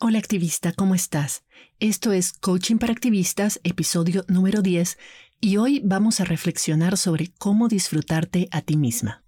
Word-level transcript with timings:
Hola 0.00 0.20
activista, 0.20 0.72
¿cómo 0.72 0.94
estás? 0.94 1.42
Esto 1.80 2.12
es 2.12 2.32
Coaching 2.32 2.76
para 2.76 2.92
Activistas, 2.92 3.58
episodio 3.64 4.24
número 4.28 4.62
10, 4.62 4.96
y 5.40 5.56
hoy 5.56 5.82
vamos 5.84 6.20
a 6.20 6.24
reflexionar 6.24 6.96
sobre 6.96 7.32
cómo 7.36 7.66
disfrutarte 7.66 8.46
a 8.52 8.60
ti 8.60 8.76
misma. 8.76 9.24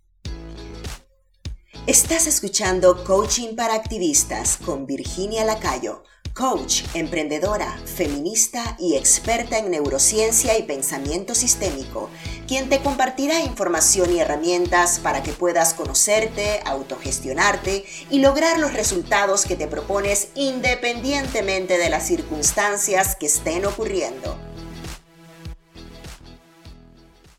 Estás 1.89 2.29
escuchando 2.29 3.03
Coaching 3.03 3.57
para 3.57 3.75
Activistas 3.75 4.59
con 4.59 4.87
Virginia 4.87 5.45
Lacayo 5.45 6.05
coach, 6.41 6.85
emprendedora, 6.95 7.79
feminista 7.85 8.75
y 8.79 8.97
experta 8.97 9.59
en 9.59 9.71
neurociencia 9.71 10.59
y 10.59 10.63
pensamiento 10.63 11.35
sistémico, 11.35 12.09
quien 12.49 12.71
te 12.71 12.81
compartirá 12.81 13.41
información 13.41 14.11
y 14.11 14.21
herramientas 14.21 15.01
para 15.01 15.23
que 15.23 15.33
puedas 15.33 15.75
conocerte, 15.75 16.61
autogestionarte 16.65 17.85
y 18.09 18.21
lograr 18.21 18.59
los 18.59 18.73
resultados 18.73 19.45
que 19.45 19.55
te 19.55 19.67
propones 19.67 20.29
independientemente 20.35 21.77
de 21.77 21.91
las 21.91 22.07
circunstancias 22.07 23.17
que 23.17 23.27
estén 23.27 23.67
ocurriendo. 23.67 24.39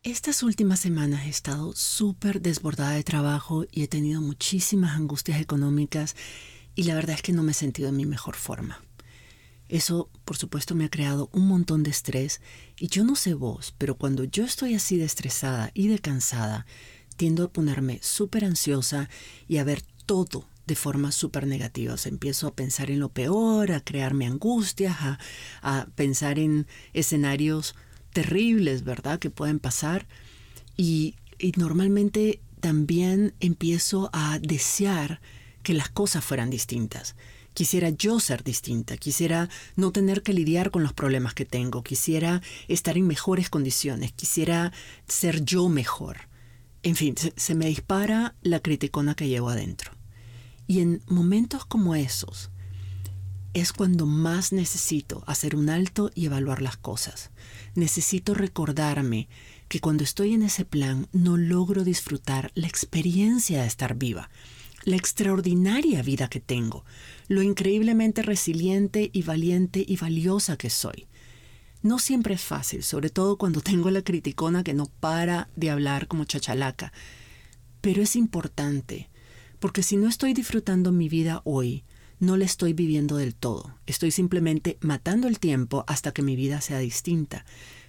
Estas 0.03 0.43
últimas 0.43 0.79
semanas 0.79 1.25
he 1.25 1.29
estado 1.29 1.73
súper 1.73 2.39
desbordada 2.39 2.91
de 2.91 3.03
trabajo 3.03 3.65
y 3.71 3.81
he 3.81 3.87
tenido 3.87 4.21
muchísimas 4.21 4.95
angustias 4.95 5.41
económicas 5.41 6.15
y 6.75 6.83
la 6.83 6.95
verdad 6.95 7.15
es 7.15 7.21
que 7.21 7.33
no 7.33 7.43
me 7.43 7.51
he 7.51 7.55
sentido 7.55 7.89
en 7.89 7.97
mi 7.97 8.05
mejor 8.05 8.35
forma. 8.35 8.81
Eso, 9.71 10.09
por 10.25 10.35
supuesto, 10.35 10.75
me 10.75 10.83
ha 10.83 10.89
creado 10.89 11.29
un 11.31 11.47
montón 11.47 11.81
de 11.81 11.91
estrés 11.91 12.41
y 12.77 12.87
yo 12.87 13.05
no 13.05 13.15
sé 13.15 13.33
vos, 13.33 13.73
pero 13.77 13.95
cuando 13.95 14.25
yo 14.25 14.43
estoy 14.43 14.75
así 14.75 14.97
de 14.97 15.05
estresada 15.05 15.71
y 15.73 15.87
de 15.87 15.97
cansada, 15.97 16.65
tiendo 17.15 17.45
a 17.45 17.53
ponerme 17.53 17.99
súper 18.01 18.43
ansiosa 18.43 19.09
y 19.47 19.57
a 19.57 19.63
ver 19.63 19.81
todo 20.05 20.45
de 20.67 20.75
forma 20.75 21.13
súper 21.13 21.47
negativa. 21.47 21.95
empiezo 22.03 22.47
a 22.47 22.53
pensar 22.53 22.91
en 22.91 22.99
lo 22.99 23.09
peor, 23.09 23.71
a 23.71 23.79
crearme 23.79 24.25
angustias, 24.25 24.97
a, 24.99 25.19
a 25.61 25.87
pensar 25.95 26.37
en 26.37 26.67
escenarios 26.91 27.73
terribles, 28.11 28.83
¿verdad?, 28.83 29.19
que 29.19 29.29
pueden 29.29 29.59
pasar. 29.59 30.05
Y, 30.75 31.15
y 31.39 31.53
normalmente 31.55 32.41
también 32.59 33.33
empiezo 33.39 34.09
a 34.11 34.37
desear 34.39 35.21
que 35.63 35.73
las 35.73 35.87
cosas 35.87 36.25
fueran 36.25 36.49
distintas. 36.49 37.15
Quisiera 37.53 37.89
yo 37.89 38.19
ser 38.19 38.43
distinta, 38.43 38.95
quisiera 38.95 39.49
no 39.75 39.91
tener 39.91 40.23
que 40.23 40.33
lidiar 40.33 40.71
con 40.71 40.83
los 40.83 40.93
problemas 40.93 41.33
que 41.33 41.45
tengo, 41.45 41.83
quisiera 41.83 42.41
estar 42.67 42.97
en 42.97 43.07
mejores 43.07 43.49
condiciones, 43.49 44.13
quisiera 44.13 44.71
ser 45.07 45.43
yo 45.43 45.67
mejor. 45.67 46.29
En 46.83 46.95
fin, 46.95 47.15
se, 47.35 47.55
me 47.55 47.67
dispara 47.67 48.35
la 48.41 48.61
criticona 48.61 49.15
que 49.15 49.27
llevo 49.27 49.49
adentro. 49.49 49.91
Y 50.65 50.79
en 50.79 51.03
momentos 51.07 51.65
como 51.65 51.95
esos 51.95 52.49
es 53.53 53.73
cuando 53.73 54.05
más 54.05 54.53
necesito 54.53 55.23
hacer 55.27 55.57
un 55.57 55.69
alto 55.69 56.09
y 56.15 56.25
evaluar 56.27 56.61
las 56.61 56.77
cosas. 56.77 57.31
Necesito 57.75 58.33
recordarme 58.33 59.27
que 59.67 59.81
cuando 59.81 60.05
estoy 60.05 60.33
en 60.33 60.43
ese 60.43 60.63
plan 60.63 61.09
no 61.11 61.35
logro 61.35 61.83
disfrutar 61.83 62.51
la 62.55 62.67
experiencia 62.67 63.61
de 63.61 63.67
estar 63.67 63.95
viva 63.95 64.29
la 64.83 64.95
extraordinaria 64.95 66.01
vida 66.01 66.27
que 66.27 66.39
tengo, 66.39 66.85
lo 67.27 67.41
increíblemente 67.41 68.21
resiliente 68.21 69.09
y 69.13 69.23
valiente 69.23 69.83
y 69.87 69.97
valiosa 69.97 70.57
que 70.57 70.69
soy. 70.69 71.07
No 71.81 71.99
siempre 71.99 72.35
es 72.35 72.41
fácil, 72.41 72.83
sobre 72.83 73.09
todo 73.09 73.37
cuando 73.37 73.61
tengo 73.61 73.89
la 73.89 74.01
criticona 74.01 74.63
que 74.63 74.73
no 74.73 74.87
para 74.99 75.49
de 75.55 75.69
hablar 75.69 76.07
como 76.07 76.25
chachalaca, 76.25 76.91
pero 77.81 78.01
es 78.01 78.15
importante, 78.15 79.09
porque 79.59 79.83
si 79.83 79.97
no 79.97 80.07
estoy 80.07 80.33
disfrutando 80.33 80.91
mi 80.91 81.09
vida 81.09 81.41
hoy, 81.43 81.83
no 82.19 82.37
la 82.37 82.45
estoy 82.45 82.73
viviendo 82.73 83.17
del 83.17 83.33
todo, 83.33 83.75
estoy 83.87 84.11
simplemente 84.11 84.77
matando 84.81 85.27
el 85.27 85.39
tiempo 85.39 85.83
hasta 85.87 86.11
que 86.11 86.21
mi 86.21 86.35
vida 86.35 86.61
sea 86.61 86.77
distinta, 86.77 87.45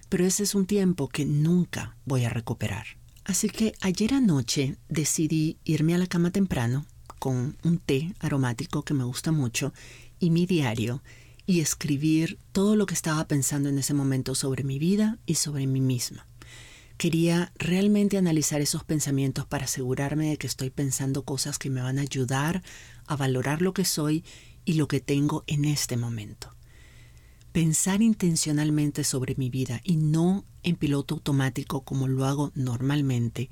pero 0.09 0.25
ese 0.25 0.43
es 0.43 0.55
un 0.55 0.65
tiempo 0.65 1.07
que 1.07 1.25
nunca 1.25 1.97
voy 2.05 2.25
a 2.25 2.29
recuperar. 2.29 2.85
Así 3.25 3.49
que 3.49 3.73
ayer 3.81 4.13
anoche 4.13 4.75
decidí 4.89 5.57
irme 5.63 5.95
a 5.95 5.97
la 5.97 6.07
cama 6.07 6.31
temprano 6.31 6.85
con 7.19 7.57
un 7.63 7.77
té 7.77 8.13
aromático 8.19 8.83
que 8.83 8.93
me 8.93 9.05
gusta 9.05 9.31
mucho 9.31 9.73
y 10.19 10.29
mi 10.29 10.45
diario 10.45 11.01
y 11.45 11.61
escribir 11.61 12.37
todo 12.51 12.75
lo 12.75 12.85
que 12.85 12.93
estaba 12.93 13.25
pensando 13.27 13.69
en 13.69 13.77
ese 13.77 13.93
momento 13.93 14.35
sobre 14.35 14.63
mi 14.63 14.77
vida 14.77 15.19
y 15.25 15.35
sobre 15.35 15.67
mí 15.67 15.79
misma. 15.79 16.27
Quería 16.97 17.51
realmente 17.55 18.17
analizar 18.17 18.61
esos 18.61 18.83
pensamientos 18.83 19.45
para 19.45 19.65
asegurarme 19.65 20.29
de 20.29 20.37
que 20.37 20.47
estoy 20.47 20.69
pensando 20.69 21.23
cosas 21.23 21.57
que 21.57 21.69
me 21.69 21.81
van 21.81 21.99
a 21.99 22.03
ayudar 22.03 22.61
a 23.07 23.15
valorar 23.15 23.61
lo 23.61 23.73
que 23.73 23.85
soy 23.85 24.23
y 24.65 24.73
lo 24.73 24.87
que 24.87 24.99
tengo 24.99 25.43
en 25.47 25.65
este 25.65 25.97
momento. 25.97 26.53
Pensar 27.53 28.01
intencionalmente 28.01 29.03
sobre 29.03 29.35
mi 29.35 29.51
vida 29.51 29.79
y 29.83 29.95
no 29.95 30.43
en 30.63 30.75
piloto 30.75 31.13
automático 31.13 31.81
como 31.81 32.07
lo 32.07 32.25
hago 32.25 32.51
normalmente 32.55 33.51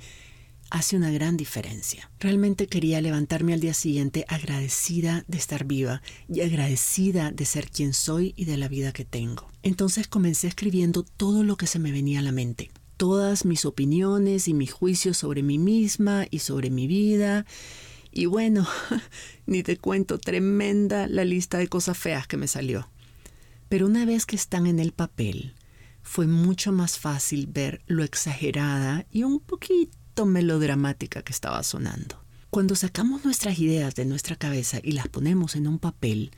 hace 0.71 0.97
una 0.97 1.11
gran 1.11 1.37
diferencia. 1.37 2.09
Realmente 2.19 2.65
quería 2.65 2.99
levantarme 2.99 3.53
al 3.53 3.59
día 3.59 3.75
siguiente 3.75 4.25
agradecida 4.27 5.23
de 5.27 5.37
estar 5.37 5.65
viva 5.65 6.01
y 6.27 6.41
agradecida 6.41 7.29
de 7.29 7.45
ser 7.45 7.69
quien 7.69 7.93
soy 7.93 8.33
y 8.35 8.45
de 8.45 8.57
la 8.57 8.67
vida 8.67 8.91
que 8.91 9.05
tengo. 9.05 9.51
Entonces 9.61 10.07
comencé 10.07 10.47
escribiendo 10.47 11.03
todo 11.03 11.43
lo 11.43 11.55
que 11.55 11.67
se 11.67 11.77
me 11.77 11.91
venía 11.91 12.21
a 12.21 12.23
la 12.23 12.31
mente, 12.31 12.71
todas 12.97 13.45
mis 13.45 13.65
opiniones 13.65 14.47
y 14.47 14.55
mis 14.55 14.71
juicios 14.71 15.17
sobre 15.17 15.43
mí 15.43 15.59
misma 15.59 16.25
y 16.31 16.39
sobre 16.39 16.71
mi 16.71 16.87
vida. 16.87 17.45
Y 18.11 18.25
bueno, 18.25 18.65
ni 19.45 19.61
te 19.61 19.77
cuento, 19.77 20.17
tremenda 20.17 21.07
la 21.07 21.23
lista 21.23 21.59
de 21.59 21.67
cosas 21.67 21.99
feas 21.99 22.25
que 22.25 22.37
me 22.37 22.47
salió. 22.47 22.89
Pero 23.71 23.85
una 23.85 24.03
vez 24.03 24.25
que 24.25 24.35
están 24.35 24.67
en 24.67 24.81
el 24.81 24.91
papel, 24.91 25.55
fue 26.01 26.27
mucho 26.27 26.73
más 26.73 26.99
fácil 26.99 27.47
ver 27.47 27.81
lo 27.87 28.03
exagerada 28.03 29.05
y 29.09 29.23
un 29.23 29.39
poquito 29.39 30.25
melodramática 30.25 31.21
que 31.21 31.31
estaba 31.31 31.63
sonando. 31.63 32.21
Cuando 32.49 32.75
sacamos 32.75 33.23
nuestras 33.23 33.59
ideas 33.59 33.95
de 33.95 34.03
nuestra 34.03 34.35
cabeza 34.35 34.81
y 34.83 34.91
las 34.91 35.07
ponemos 35.07 35.55
en 35.55 35.67
un 35.67 35.79
papel, 35.79 36.31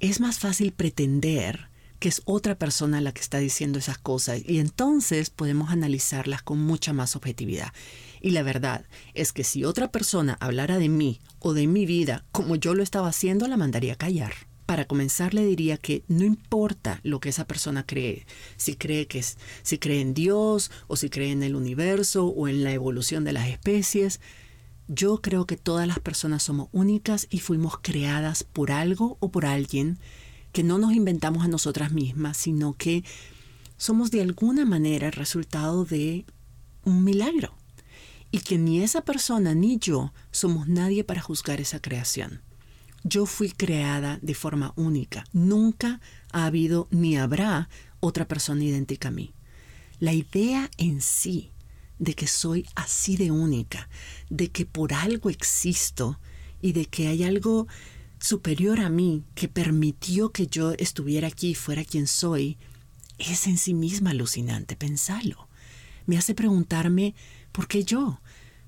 es 0.00 0.18
más 0.18 0.38
fácil 0.38 0.72
pretender 0.72 1.68
que 1.98 2.08
es 2.08 2.22
otra 2.24 2.54
persona 2.54 3.02
la 3.02 3.12
que 3.12 3.20
está 3.20 3.36
diciendo 3.36 3.78
esas 3.78 3.98
cosas 3.98 4.40
y 4.42 4.58
entonces 4.58 5.28
podemos 5.28 5.68
analizarlas 5.70 6.40
con 6.40 6.58
mucha 6.58 6.94
más 6.94 7.16
objetividad. 7.16 7.74
Y 8.22 8.30
la 8.30 8.42
verdad 8.42 8.86
es 9.12 9.34
que 9.34 9.44
si 9.44 9.64
otra 9.64 9.92
persona 9.92 10.38
hablara 10.40 10.78
de 10.78 10.88
mí 10.88 11.20
o 11.38 11.52
de 11.52 11.66
mi 11.66 11.84
vida 11.84 12.24
como 12.32 12.56
yo 12.56 12.74
lo 12.74 12.82
estaba 12.82 13.08
haciendo, 13.08 13.46
la 13.46 13.58
mandaría 13.58 13.92
a 13.92 13.96
callar. 13.96 14.32
Para 14.66 14.86
comenzar 14.86 15.32
le 15.32 15.46
diría 15.46 15.78
que 15.78 16.02
no 16.08 16.24
importa 16.24 16.98
lo 17.04 17.20
que 17.20 17.28
esa 17.28 17.46
persona 17.46 17.86
cree, 17.86 18.26
si 18.56 18.74
cree 18.74 19.06
que 19.06 19.20
es, 19.20 19.38
si 19.62 19.78
cree 19.78 20.00
en 20.00 20.12
Dios 20.12 20.72
o 20.88 20.96
si 20.96 21.08
cree 21.08 21.30
en 21.30 21.44
el 21.44 21.54
universo 21.54 22.26
o 22.26 22.48
en 22.48 22.64
la 22.64 22.72
evolución 22.72 23.22
de 23.22 23.32
las 23.32 23.46
especies, 23.48 24.20
yo 24.88 25.20
creo 25.22 25.46
que 25.46 25.56
todas 25.56 25.86
las 25.86 26.00
personas 26.00 26.42
somos 26.42 26.68
únicas 26.72 27.28
y 27.30 27.38
fuimos 27.38 27.78
creadas 27.80 28.42
por 28.42 28.72
algo 28.72 29.16
o 29.20 29.30
por 29.30 29.46
alguien 29.46 29.98
que 30.52 30.64
no 30.64 30.78
nos 30.78 30.92
inventamos 30.94 31.44
a 31.44 31.48
nosotras 31.48 31.92
mismas, 31.92 32.36
sino 32.36 32.74
que 32.74 33.04
somos 33.76 34.10
de 34.10 34.22
alguna 34.22 34.64
manera 34.64 35.06
el 35.06 35.12
resultado 35.12 35.84
de 35.84 36.24
un 36.84 37.04
milagro. 37.04 37.54
Y 38.32 38.40
que 38.40 38.58
ni 38.58 38.82
esa 38.82 39.02
persona 39.02 39.54
ni 39.54 39.78
yo 39.78 40.12
somos 40.30 40.66
nadie 40.66 41.04
para 41.04 41.20
juzgar 41.20 41.60
esa 41.60 41.80
creación. 41.80 42.42
Yo 43.08 43.24
fui 43.24 43.50
creada 43.50 44.18
de 44.20 44.34
forma 44.34 44.72
única. 44.74 45.24
Nunca 45.32 46.00
ha 46.32 46.44
habido 46.44 46.88
ni 46.90 47.16
habrá 47.16 47.68
otra 48.00 48.26
persona 48.26 48.64
idéntica 48.64 49.08
a 49.08 49.12
mí. 49.12 49.32
La 50.00 50.12
idea 50.12 50.68
en 50.76 51.00
sí 51.00 51.52
de 52.00 52.14
que 52.14 52.26
soy 52.26 52.66
así 52.74 53.16
de 53.16 53.30
única, 53.30 53.88
de 54.28 54.48
que 54.48 54.66
por 54.66 54.92
algo 54.92 55.30
existo 55.30 56.18
y 56.60 56.72
de 56.72 56.86
que 56.86 57.06
hay 57.06 57.22
algo 57.22 57.68
superior 58.18 58.80
a 58.80 58.88
mí 58.88 59.22
que 59.36 59.46
permitió 59.46 60.32
que 60.32 60.48
yo 60.48 60.72
estuviera 60.72 61.28
aquí 61.28 61.50
y 61.50 61.54
fuera 61.54 61.84
quien 61.84 62.08
soy, 62.08 62.58
es 63.18 63.46
en 63.46 63.56
sí 63.56 63.72
misma 63.72 64.10
alucinante 64.10 64.74
pensarlo. 64.74 65.48
Me 66.06 66.18
hace 66.18 66.34
preguntarme, 66.34 67.14
¿por 67.52 67.68
qué 67.68 67.84
yo? 67.84 68.20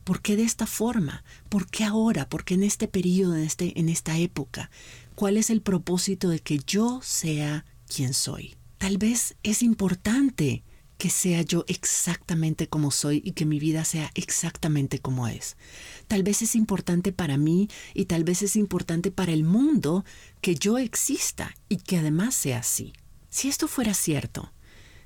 ¿Por 0.08 0.22
qué 0.22 0.37
de 0.37 0.44
esta 0.44 0.64
forma? 0.64 1.22
¿Por 1.50 1.69
qué 1.69 1.84
ahora? 1.84 2.31
¿Por 2.31 2.43
qué 2.46 2.55
en 2.55 2.62
este 2.62 2.88
periodo, 2.88 3.37
en, 3.37 3.43
este, 3.43 3.78
en 3.78 3.90
esta 3.90 4.16
época? 4.16 4.70
¿Cuál 5.14 5.37
es 5.37 5.50
el 5.50 5.60
propósito 5.60 6.31
de 6.31 6.38
que 6.38 6.60
yo 6.66 7.00
sea 7.02 7.66
quien 7.94 8.14
soy? 8.14 8.56
Tal 8.78 8.96
vez 8.96 9.37
es 9.43 9.62
importante 9.62 10.64
que 10.96 11.10
sea 11.10 11.43
yo 11.43 11.66
exactamente 11.69 12.70
como 12.70 12.90
soy 12.90 13.20
y 13.22 13.32
que 13.32 13.44
mi 13.44 13.58
vida 13.58 13.84
sea 13.84 14.10
exactamente 14.14 14.99
como 14.99 15.28
es. 15.28 15.58
Tal 16.06 16.22
vez 16.22 16.40
es 16.40 16.55
importante 16.55 17.12
para 17.12 17.37
mí 17.37 17.69
y 17.93 18.06
tal 18.06 18.25
vez 18.25 18.40
es 18.40 18.56
importante 18.56 19.10
para 19.10 19.32
el 19.32 19.44
mundo 19.44 20.06
que 20.40 20.55
yo 20.55 20.78
exista 20.78 21.55
y 21.69 21.76
que 21.76 21.99
además 21.99 22.34
sea 22.34 22.60
así. 22.60 22.94
Si 23.28 23.50
esto 23.50 23.69
fuera 23.69 23.93
cierto, 23.93 24.55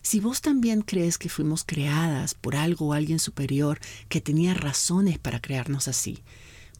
si 0.02 0.18
vos 0.18 0.40
también 0.40 0.82
crees 0.82 1.16
que 1.16 1.28
fuimos 1.28 1.62
creadas 1.64 2.34
por 2.34 2.56
algo 2.56 2.88
o 2.88 2.92
alguien 2.92 3.20
superior 3.20 3.78
que 4.08 4.20
tenía 4.20 4.52
razones 4.52 5.18
para 5.18 5.40
crearnos 5.40 5.86
así, 5.86 6.24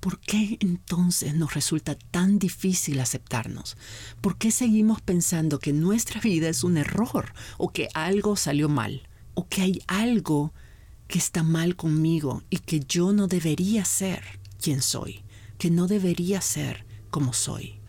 ¿por 0.00 0.19
qué 0.19 0.58
entonces 0.60 1.34
nos 1.34 1.54
resulta 1.54 1.94
tan 1.94 2.40
difícil 2.40 2.98
aceptarnos? 2.98 3.76
¿Por 4.20 4.38
qué 4.38 4.50
seguimos 4.50 5.00
pensando 5.00 5.60
que 5.60 5.72
nuestra 5.72 6.20
vida 6.22 6.48
es 6.48 6.64
un 6.64 6.76
error 6.76 7.32
o 7.58 7.72
que 7.72 7.88
algo 7.94 8.34
salió 8.34 8.69
mal 8.69 9.08
o 9.34 9.48
que 9.48 9.62
hay 9.62 9.82
algo 9.86 10.52
que 11.06 11.19
está 11.19 11.44
mal 11.44 11.76
conmigo 11.76 12.42
y 12.50 12.58
que 12.58 12.80
yo 12.80 13.12
no 13.12 13.28
debería 13.28 13.84
ser 13.84 14.40
quien 14.60 14.82
soy, 14.82 15.22
que 15.58 15.70
no 15.70 15.86
debería 15.86 16.40
ser 16.40 16.84
como 17.10 17.32
soy? 17.32 17.81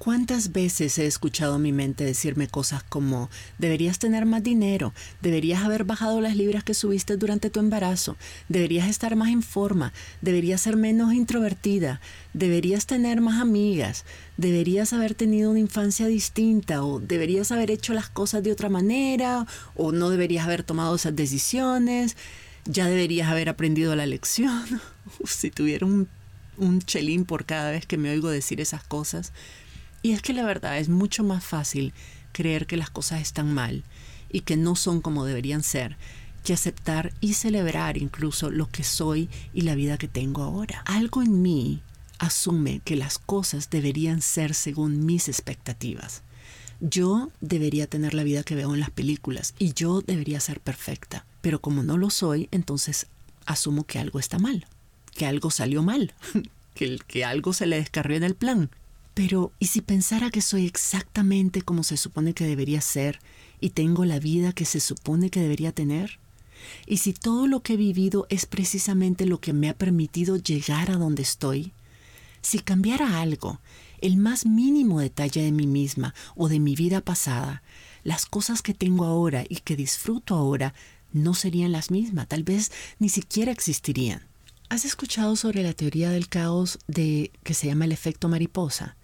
¿Cuántas 0.00 0.52
veces 0.52 0.98
he 0.98 1.04
escuchado 1.04 1.56
a 1.56 1.58
mi 1.58 1.72
mente 1.72 2.04
decirme 2.04 2.48
cosas 2.48 2.82
como, 2.82 3.28
deberías 3.58 3.98
tener 3.98 4.24
más 4.24 4.42
dinero, 4.42 4.94
deberías 5.20 5.62
haber 5.62 5.84
bajado 5.84 6.22
las 6.22 6.36
libras 6.36 6.64
que 6.64 6.72
subiste 6.72 7.18
durante 7.18 7.50
tu 7.50 7.60
embarazo, 7.60 8.16
deberías 8.48 8.88
estar 8.88 9.14
más 9.14 9.28
en 9.28 9.42
forma, 9.42 9.92
deberías 10.22 10.62
ser 10.62 10.76
menos 10.78 11.12
introvertida, 11.12 12.00
deberías 12.32 12.86
tener 12.86 13.20
más 13.20 13.42
amigas, 13.42 14.06
deberías 14.38 14.94
haber 14.94 15.14
tenido 15.14 15.50
una 15.50 15.60
infancia 15.60 16.06
distinta 16.06 16.82
o 16.82 16.98
deberías 16.98 17.52
haber 17.52 17.70
hecho 17.70 17.92
las 17.92 18.08
cosas 18.08 18.42
de 18.42 18.52
otra 18.52 18.70
manera 18.70 19.46
o 19.76 19.92
no 19.92 20.08
deberías 20.08 20.46
haber 20.46 20.62
tomado 20.62 20.94
esas 20.94 21.14
decisiones, 21.14 22.16
ya 22.64 22.86
deberías 22.86 23.28
haber 23.28 23.50
aprendido 23.50 23.94
la 23.94 24.06
lección. 24.06 24.80
si 25.26 25.50
tuviera 25.50 25.84
un, 25.84 26.08
un 26.56 26.80
chelín 26.80 27.26
por 27.26 27.44
cada 27.44 27.70
vez 27.70 27.84
que 27.84 27.98
me 27.98 28.08
oigo 28.08 28.30
decir 28.30 28.62
esas 28.62 28.82
cosas. 28.82 29.34
Y 30.02 30.12
es 30.12 30.22
que 30.22 30.32
la 30.32 30.44
verdad 30.44 30.78
es 30.78 30.88
mucho 30.88 31.24
más 31.24 31.44
fácil 31.44 31.92
creer 32.32 32.66
que 32.66 32.76
las 32.76 32.90
cosas 32.90 33.20
están 33.20 33.52
mal 33.52 33.84
y 34.30 34.40
que 34.40 34.56
no 34.56 34.76
son 34.76 35.00
como 35.00 35.24
deberían 35.24 35.62
ser 35.62 35.96
que 36.44 36.54
aceptar 36.54 37.12
y 37.20 37.34
celebrar 37.34 37.98
incluso 37.98 38.50
lo 38.50 38.68
que 38.68 38.82
soy 38.82 39.28
y 39.52 39.62
la 39.62 39.74
vida 39.74 39.98
que 39.98 40.08
tengo 40.08 40.42
ahora. 40.42 40.82
Algo 40.86 41.22
en 41.22 41.42
mí 41.42 41.82
asume 42.18 42.80
que 42.84 42.96
las 42.96 43.18
cosas 43.18 43.70
deberían 43.70 44.22
ser 44.22 44.54
según 44.54 45.04
mis 45.04 45.28
expectativas. 45.28 46.22
Yo 46.80 47.30
debería 47.42 47.86
tener 47.86 48.14
la 48.14 48.22
vida 48.22 48.42
que 48.42 48.54
veo 48.54 48.72
en 48.72 48.80
las 48.80 48.90
películas 48.90 49.54
y 49.58 49.74
yo 49.74 50.00
debería 50.00 50.40
ser 50.40 50.60
perfecta. 50.60 51.26
Pero 51.42 51.60
como 51.60 51.82
no 51.82 51.98
lo 51.98 52.08
soy, 52.08 52.48
entonces 52.52 53.06
asumo 53.44 53.84
que 53.84 53.98
algo 53.98 54.18
está 54.18 54.38
mal, 54.38 54.66
que 55.14 55.26
algo 55.26 55.50
salió 55.50 55.82
mal, 55.82 56.14
que, 56.74 56.98
que 57.06 57.24
algo 57.24 57.52
se 57.52 57.66
le 57.66 57.76
descarrió 57.76 58.16
en 58.16 58.24
el 58.24 58.34
plan. 58.34 58.70
Pero, 59.14 59.52
¿y 59.58 59.66
si 59.66 59.80
pensara 59.80 60.30
que 60.30 60.40
soy 60.40 60.66
exactamente 60.66 61.62
como 61.62 61.82
se 61.82 61.96
supone 61.96 62.32
que 62.32 62.46
debería 62.46 62.80
ser 62.80 63.20
y 63.60 63.70
tengo 63.70 64.04
la 64.04 64.18
vida 64.18 64.52
que 64.52 64.64
se 64.64 64.80
supone 64.80 65.30
que 65.30 65.40
debería 65.40 65.72
tener? 65.72 66.18
¿Y 66.86 66.98
si 66.98 67.12
todo 67.12 67.46
lo 67.46 67.60
que 67.60 67.74
he 67.74 67.76
vivido 67.76 68.26
es 68.28 68.46
precisamente 68.46 69.26
lo 69.26 69.40
que 69.40 69.52
me 69.52 69.68
ha 69.68 69.74
permitido 69.74 70.36
llegar 70.36 70.90
a 70.90 70.96
donde 70.96 71.22
estoy? 71.22 71.72
Si 72.42 72.60
cambiara 72.60 73.20
algo, 73.20 73.60
el 74.00 74.16
más 74.16 74.46
mínimo 74.46 75.00
detalle 75.00 75.42
de 75.42 75.52
mí 75.52 75.66
misma 75.66 76.14
o 76.36 76.48
de 76.48 76.60
mi 76.60 76.74
vida 76.74 77.00
pasada, 77.00 77.62
las 78.02 78.26
cosas 78.26 78.62
que 78.62 78.74
tengo 78.74 79.04
ahora 79.04 79.44
y 79.48 79.56
que 79.56 79.76
disfruto 79.76 80.34
ahora 80.34 80.74
no 81.12 81.34
serían 81.34 81.72
las 81.72 81.90
mismas, 81.90 82.28
tal 82.28 82.44
vez 82.44 82.72
ni 82.98 83.08
siquiera 83.08 83.52
existirían. 83.52 84.22
¿Has 84.68 84.84
escuchado 84.84 85.34
sobre 85.36 85.62
la 85.62 85.72
teoría 85.72 86.10
del 86.10 86.28
caos 86.28 86.78
de 86.86 87.32
que 87.42 87.54
se 87.54 87.66
llama 87.66 87.84
el 87.84 87.92
efecto 87.92 88.28
mariposa? 88.28 88.96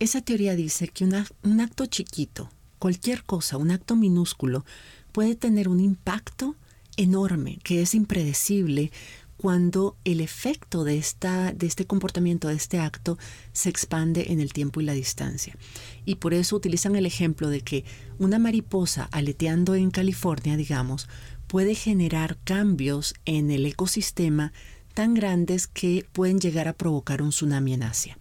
Esa 0.00 0.20
teoría 0.20 0.54
dice 0.54 0.86
que 0.86 1.04
un 1.04 1.60
acto 1.60 1.86
chiquito, 1.86 2.50
cualquier 2.78 3.24
cosa, 3.24 3.56
un 3.56 3.72
acto 3.72 3.96
minúsculo, 3.96 4.64
puede 5.10 5.34
tener 5.34 5.68
un 5.68 5.80
impacto 5.80 6.54
enorme, 6.96 7.58
que 7.64 7.82
es 7.82 7.94
impredecible 7.94 8.92
cuando 9.36 9.96
el 10.04 10.20
efecto 10.20 10.84
de, 10.84 10.98
esta, 10.98 11.52
de 11.52 11.66
este 11.66 11.84
comportamiento, 11.84 12.46
de 12.46 12.54
este 12.54 12.78
acto, 12.78 13.18
se 13.52 13.70
expande 13.70 14.32
en 14.32 14.40
el 14.40 14.52
tiempo 14.52 14.80
y 14.80 14.84
la 14.84 14.92
distancia. 14.92 15.56
Y 16.04 16.16
por 16.16 16.32
eso 16.32 16.54
utilizan 16.54 16.94
el 16.94 17.06
ejemplo 17.06 17.48
de 17.48 17.62
que 17.62 17.84
una 18.18 18.38
mariposa 18.38 19.08
aleteando 19.10 19.74
en 19.74 19.90
California, 19.90 20.56
digamos, 20.56 21.08
puede 21.48 21.74
generar 21.74 22.36
cambios 22.44 23.14
en 23.24 23.50
el 23.50 23.66
ecosistema 23.66 24.52
tan 24.94 25.14
grandes 25.14 25.66
que 25.66 26.04
pueden 26.12 26.38
llegar 26.38 26.68
a 26.68 26.72
provocar 26.72 27.22
un 27.22 27.30
tsunami 27.30 27.74
en 27.74 27.84
Asia. 27.84 28.18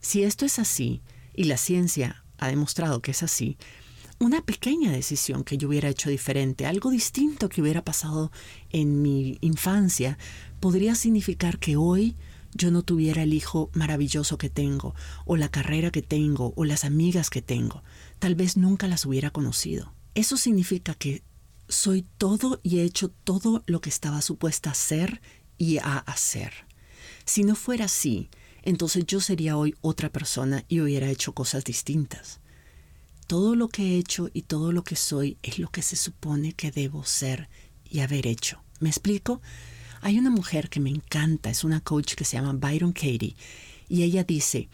Si 0.00 0.22
esto 0.22 0.44
es 0.44 0.58
así, 0.58 1.02
y 1.40 1.44
la 1.44 1.56
ciencia 1.56 2.22
ha 2.36 2.48
demostrado 2.48 3.00
que 3.00 3.12
es 3.12 3.22
así, 3.22 3.56
una 4.18 4.42
pequeña 4.42 4.92
decisión 4.92 5.42
que 5.42 5.56
yo 5.56 5.68
hubiera 5.68 5.88
hecho 5.88 6.10
diferente, 6.10 6.66
algo 6.66 6.90
distinto 6.90 7.48
que 7.48 7.62
hubiera 7.62 7.82
pasado 7.82 8.30
en 8.68 9.00
mi 9.00 9.38
infancia, 9.40 10.18
podría 10.60 10.94
significar 10.94 11.58
que 11.58 11.76
hoy 11.76 12.14
yo 12.52 12.70
no 12.70 12.82
tuviera 12.82 13.22
el 13.22 13.32
hijo 13.32 13.70
maravilloso 13.72 14.36
que 14.36 14.50
tengo, 14.50 14.94
o 15.24 15.38
la 15.38 15.48
carrera 15.48 15.90
que 15.90 16.02
tengo, 16.02 16.52
o 16.56 16.66
las 16.66 16.84
amigas 16.84 17.30
que 17.30 17.40
tengo. 17.40 17.82
Tal 18.18 18.34
vez 18.34 18.58
nunca 18.58 18.86
las 18.86 19.06
hubiera 19.06 19.30
conocido. 19.30 19.94
Eso 20.14 20.36
significa 20.36 20.92
que 20.92 21.22
soy 21.68 22.04
todo 22.18 22.60
y 22.62 22.80
he 22.80 22.82
hecho 22.82 23.08
todo 23.08 23.62
lo 23.64 23.80
que 23.80 23.88
estaba 23.88 24.20
supuesta 24.20 24.72
a 24.72 24.74
ser 24.74 25.22
y 25.56 25.78
a 25.78 26.00
hacer. 26.00 26.52
Si 27.24 27.44
no 27.44 27.54
fuera 27.54 27.86
así, 27.86 28.28
entonces 28.62 29.04
yo 29.06 29.20
sería 29.20 29.56
hoy 29.56 29.74
otra 29.80 30.10
persona 30.10 30.64
y 30.68 30.80
hubiera 30.80 31.08
hecho 31.08 31.32
cosas 31.32 31.64
distintas. 31.64 32.40
Todo 33.26 33.54
lo 33.54 33.68
que 33.68 33.82
he 33.82 33.98
hecho 33.98 34.28
y 34.32 34.42
todo 34.42 34.72
lo 34.72 34.82
que 34.82 34.96
soy 34.96 35.38
es 35.42 35.58
lo 35.58 35.68
que 35.68 35.82
se 35.82 35.96
supone 35.96 36.52
que 36.52 36.70
debo 36.70 37.04
ser 37.04 37.48
y 37.84 38.00
haber 38.00 38.26
hecho. 38.26 38.62
¿Me 38.80 38.88
explico? 38.88 39.40
Hay 40.00 40.18
una 40.18 40.30
mujer 40.30 40.68
que 40.68 40.80
me 40.80 40.90
encanta, 40.90 41.50
es 41.50 41.62
una 41.62 41.80
coach 41.80 42.14
que 42.14 42.24
se 42.24 42.36
llama 42.36 42.54
Byron 42.54 42.92
Katie, 42.92 43.36
y 43.88 44.02
ella 44.02 44.24
dice, 44.24 44.68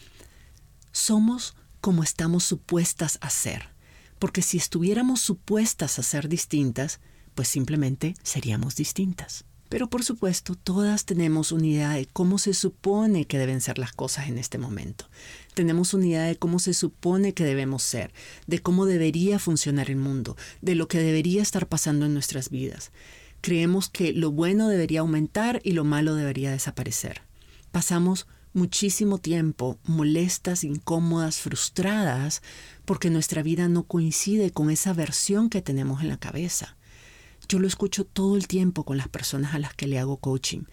somos 0.93 1.57
como 1.81 2.03
estamos 2.03 2.45
supuestas 2.45 3.19
a 3.21 3.31
ser, 3.31 3.71
porque 4.19 4.43
si 4.43 4.57
estuviéramos 4.57 5.21
supuestas 5.21 5.99
a 5.99 6.03
ser 6.03 6.29
distintas, 6.29 7.01
pues 7.35 7.49
simplemente 7.49 8.15
seríamos 8.23 8.77
distintas. 8.77 9.45
Pero 9.77 9.91
por 9.91 10.03
supuesto, 10.03 10.55
todas 10.55 11.05
tenemos 11.05 11.53
una 11.53 11.67
idea 11.67 11.91
de 11.91 12.07
cómo 12.07 12.39
se 12.39 12.55
supone 12.55 13.27
que 13.27 13.37
deben 13.37 13.61
ser 13.61 13.77
las 13.77 13.93
cosas 13.93 14.27
en 14.29 14.39
este 14.39 14.57
momento. 14.57 15.05
Tenemos 15.53 15.93
una 15.93 16.07
idea 16.07 16.23
de 16.23 16.37
cómo 16.37 16.61
se 16.61 16.73
supone 16.73 17.35
que 17.35 17.45
debemos 17.45 17.83
ser, 17.83 18.11
de 18.47 18.61
cómo 18.61 18.87
debería 18.87 19.39
funcionar 19.39 19.91
el 19.91 19.97
mundo, 19.97 20.35
de 20.63 20.77
lo 20.77 20.89
que 20.89 20.99
debería 20.99 21.43
estar 21.43 21.69
pasando 21.69 22.07
en 22.07 22.15
nuestras 22.15 22.49
vidas. 22.49 22.91
Creemos 23.43 23.91
que 23.91 24.15
lo 24.15 24.31
bueno 24.31 24.71
debería 24.71 25.01
aumentar 25.01 25.61
y 25.63 25.73
lo 25.73 25.85
malo 25.85 26.15
debería 26.15 26.51
desaparecer. 26.51 27.21
Pasamos 27.71 28.27
muchísimo 28.55 29.19
tiempo 29.19 29.79
molestas, 29.85 30.65
incómodas, 30.65 31.41
frustradas, 31.41 32.41
porque 32.87 33.11
nuestra 33.11 33.43
vida 33.43 33.69
no 33.69 33.83
coincide 33.83 34.53
con 34.53 34.71
esa 34.71 34.95
versión 34.95 35.51
que 35.51 35.61
tenemos 35.61 36.01
en 36.01 36.09
la 36.09 36.17
cabeza. 36.17 36.79
Yo 37.49 37.59
lo 37.59 37.67
escucho 37.67 38.05
todo 38.05 38.37
el 38.37 38.49
tiempo 38.49 38.85
con 38.85 38.97
las 38.97 39.09
personas 39.09 39.55
a 39.55 39.59
las 39.59 39.75
que 39.75 39.87
le 39.87 39.99
hago 39.99 40.17
coaching. 40.17 40.65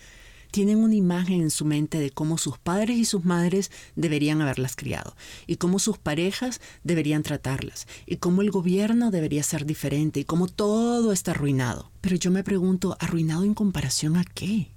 Tienen 0.52 0.78
una 0.78 0.96
imagen 0.96 1.42
en 1.42 1.50
su 1.50 1.66
mente 1.66 2.00
de 2.00 2.12
cómo 2.12 2.38
sus 2.38 2.60
padres 2.60 2.98
y 2.98 3.06
sus 3.06 3.26
madres 3.26 3.72
deberían 3.96 4.42
haberlas 4.42 4.76
criado, 4.76 5.16
y 5.48 5.56
cómo 5.56 5.80
sus 5.80 5.98
parejas 5.98 6.62
deberían 6.84 7.24
tratarlas, 7.24 7.88
y 8.06 8.18
cómo 8.18 8.42
el 8.44 8.52
gobierno 8.52 9.10
debería 9.10 9.42
ser 9.42 9.66
diferente, 9.66 10.20
y 10.20 10.26
cómo 10.26 10.48
todo 10.48 11.12
está 11.12 11.32
arruinado. 11.32 11.92
Pero 12.02 12.18
yo 12.18 12.30
me 12.30 12.44
pregunto, 12.44 12.96
¿arruinado 13.00 13.44
en 13.44 13.56
comparación 13.56 14.16
a 14.16 14.24
qué? 14.24 14.74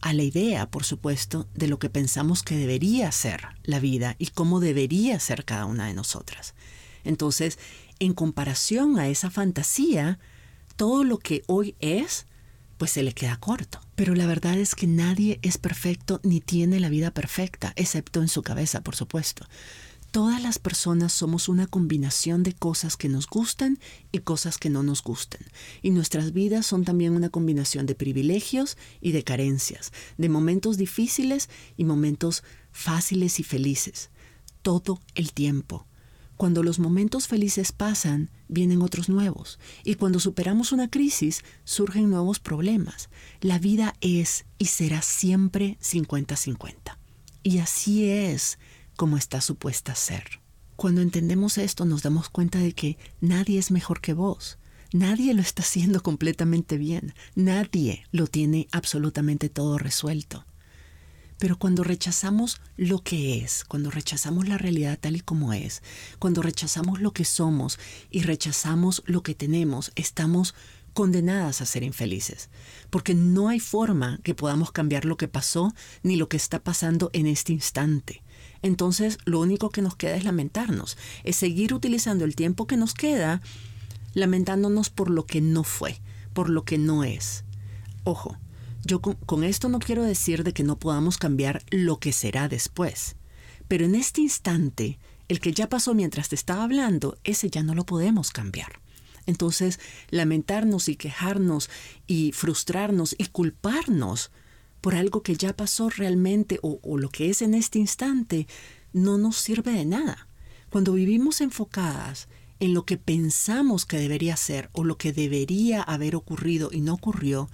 a 0.00 0.12
la 0.12 0.22
idea, 0.22 0.70
por 0.70 0.84
supuesto, 0.84 1.48
de 1.54 1.66
lo 1.66 1.78
que 1.78 1.90
pensamos 1.90 2.42
que 2.42 2.56
debería 2.56 3.10
ser 3.10 3.48
la 3.64 3.80
vida 3.80 4.14
y 4.18 4.28
cómo 4.28 4.60
debería 4.60 5.18
ser 5.18 5.44
cada 5.44 5.66
una 5.66 5.86
de 5.86 5.94
nosotras. 5.94 6.54
Entonces, 7.04 7.58
en 7.98 8.14
comparación 8.14 8.98
a 8.98 9.08
esa 9.08 9.30
fantasía, 9.30 10.18
todo 10.78 11.02
lo 11.02 11.18
que 11.18 11.42
hoy 11.48 11.74
es, 11.80 12.26
pues 12.78 12.92
se 12.92 13.02
le 13.02 13.12
queda 13.12 13.36
corto. 13.36 13.80
Pero 13.96 14.14
la 14.14 14.26
verdad 14.26 14.56
es 14.56 14.76
que 14.76 14.86
nadie 14.86 15.40
es 15.42 15.58
perfecto 15.58 16.20
ni 16.22 16.40
tiene 16.40 16.78
la 16.78 16.88
vida 16.88 17.10
perfecta, 17.10 17.72
excepto 17.74 18.22
en 18.22 18.28
su 18.28 18.42
cabeza, 18.42 18.80
por 18.80 18.94
supuesto. 18.94 19.44
Todas 20.12 20.40
las 20.40 20.60
personas 20.60 21.12
somos 21.12 21.48
una 21.48 21.66
combinación 21.66 22.44
de 22.44 22.52
cosas 22.52 22.96
que 22.96 23.08
nos 23.08 23.26
gustan 23.26 23.80
y 24.12 24.20
cosas 24.20 24.56
que 24.56 24.70
no 24.70 24.84
nos 24.84 25.02
gustan. 25.02 25.40
Y 25.82 25.90
nuestras 25.90 26.32
vidas 26.32 26.64
son 26.64 26.84
también 26.84 27.16
una 27.16 27.28
combinación 27.28 27.84
de 27.84 27.96
privilegios 27.96 28.78
y 29.00 29.10
de 29.10 29.24
carencias, 29.24 29.92
de 30.16 30.28
momentos 30.28 30.76
difíciles 30.76 31.50
y 31.76 31.84
momentos 31.84 32.44
fáciles 32.70 33.40
y 33.40 33.42
felices. 33.42 34.10
Todo 34.62 35.00
el 35.16 35.32
tiempo. 35.32 35.87
Cuando 36.38 36.62
los 36.62 36.78
momentos 36.78 37.26
felices 37.26 37.72
pasan, 37.72 38.30
vienen 38.46 38.80
otros 38.80 39.08
nuevos. 39.08 39.58
Y 39.82 39.96
cuando 39.96 40.20
superamos 40.20 40.70
una 40.70 40.88
crisis, 40.88 41.42
surgen 41.64 42.08
nuevos 42.08 42.38
problemas. 42.38 43.10
La 43.40 43.58
vida 43.58 43.96
es 44.00 44.46
y 44.56 44.66
será 44.66 45.02
siempre 45.02 45.78
50-50. 45.82 46.96
Y 47.42 47.58
así 47.58 48.08
es 48.08 48.60
como 48.94 49.16
está 49.16 49.40
supuesta 49.40 49.96
ser. 49.96 50.40
Cuando 50.76 51.00
entendemos 51.02 51.58
esto 51.58 51.84
nos 51.84 52.02
damos 52.02 52.28
cuenta 52.28 52.60
de 52.60 52.72
que 52.72 52.98
nadie 53.20 53.58
es 53.58 53.72
mejor 53.72 54.00
que 54.00 54.12
vos. 54.12 54.58
Nadie 54.92 55.34
lo 55.34 55.40
está 55.42 55.62
haciendo 55.62 56.02
completamente 56.04 56.78
bien. 56.78 57.14
Nadie 57.34 58.04
lo 58.12 58.28
tiene 58.28 58.68
absolutamente 58.70 59.48
todo 59.48 59.76
resuelto. 59.76 60.46
Pero 61.38 61.58
cuando 61.58 61.84
rechazamos 61.84 62.60
lo 62.76 63.02
que 63.02 63.38
es, 63.38 63.64
cuando 63.64 63.90
rechazamos 63.90 64.48
la 64.48 64.58
realidad 64.58 64.98
tal 65.00 65.16
y 65.16 65.20
como 65.20 65.52
es, 65.52 65.82
cuando 66.18 66.42
rechazamos 66.42 67.00
lo 67.00 67.12
que 67.12 67.24
somos 67.24 67.78
y 68.10 68.22
rechazamos 68.22 69.02
lo 69.06 69.22
que 69.22 69.34
tenemos, 69.34 69.92
estamos 69.94 70.54
condenadas 70.94 71.60
a 71.60 71.66
ser 71.66 71.84
infelices, 71.84 72.50
porque 72.90 73.14
no 73.14 73.48
hay 73.48 73.60
forma 73.60 74.18
que 74.24 74.34
podamos 74.34 74.72
cambiar 74.72 75.04
lo 75.04 75.16
que 75.16 75.28
pasó 75.28 75.72
ni 76.02 76.16
lo 76.16 76.28
que 76.28 76.36
está 76.36 76.64
pasando 76.64 77.10
en 77.12 77.28
este 77.28 77.52
instante. 77.52 78.24
Entonces 78.62 79.18
lo 79.24 79.38
único 79.38 79.70
que 79.70 79.80
nos 79.80 79.94
queda 79.94 80.16
es 80.16 80.24
lamentarnos, 80.24 80.98
es 81.22 81.36
seguir 81.36 81.72
utilizando 81.72 82.24
el 82.24 82.34
tiempo 82.34 82.66
que 82.66 82.76
nos 82.76 82.94
queda 82.94 83.40
lamentándonos 84.14 84.90
por 84.90 85.10
lo 85.10 85.24
que 85.24 85.40
no 85.40 85.62
fue, 85.62 86.00
por 86.32 86.50
lo 86.50 86.64
que 86.64 86.78
no 86.78 87.04
es. 87.04 87.44
Ojo, 88.02 88.36
yo 88.84 89.00
con, 89.00 89.44
esto 89.44 89.68
no 89.68 89.78
quiero 89.78 90.02
decir 90.02 90.44
de 90.44 90.52
que 90.52 90.62
no 90.62 90.78
podamos 90.78 91.18
cambiar 91.18 91.62
lo 91.70 91.98
que 91.98 92.12
será 92.12 92.48
después, 92.48 93.16
pero 93.66 93.84
en 93.84 93.94
este 93.94 94.20
instante, 94.20 94.98
el 95.28 95.40
que 95.40 95.52
ya 95.52 95.68
pasó 95.68 95.94
mientras 95.94 96.28
te 96.28 96.34
estaba 96.34 96.64
hablando, 96.64 97.18
ese 97.24 97.50
ya 97.50 97.62
no 97.62 97.74
lo 97.74 97.84
podemos 97.84 98.30
cambiar. 98.30 98.80
Entonces, 99.26 99.78
lamentarnos 100.08 100.88
y 100.88 100.96
quejarnos 100.96 101.68
y 102.06 102.32
frustrarnos 102.32 103.14
y 103.18 103.26
culparnos 103.26 104.30
por 104.80 104.94
algo 104.94 105.22
que 105.22 105.36
ya 105.36 105.54
pasó 105.54 105.90
realmente 105.90 106.58
o, 106.62 106.80
lo 106.96 107.10
que 107.10 107.28
es 107.28 107.42
en 107.42 107.54
este 107.54 107.78
instante, 107.78 108.46
no 108.94 109.18
nos 109.18 109.36
sirve 109.36 109.72
de 109.72 109.84
nada. 109.84 110.28
Cuando 110.70 110.94
vivimos 110.94 111.42
enfocadas 111.42 112.28
en 112.60 112.72
lo 112.72 112.84
que 112.84 112.96
pensamos 112.96 113.84
que 113.84 113.98
debería 113.98 114.36
ser 114.36 114.70
o 114.72 114.84
lo 114.84 114.96
que 114.96 115.12
debería 115.12 115.82
haber 115.82 116.16
ocurrido 116.16 116.70
y 116.72 116.80
no 116.80 116.94
ocurrió, 116.94 117.50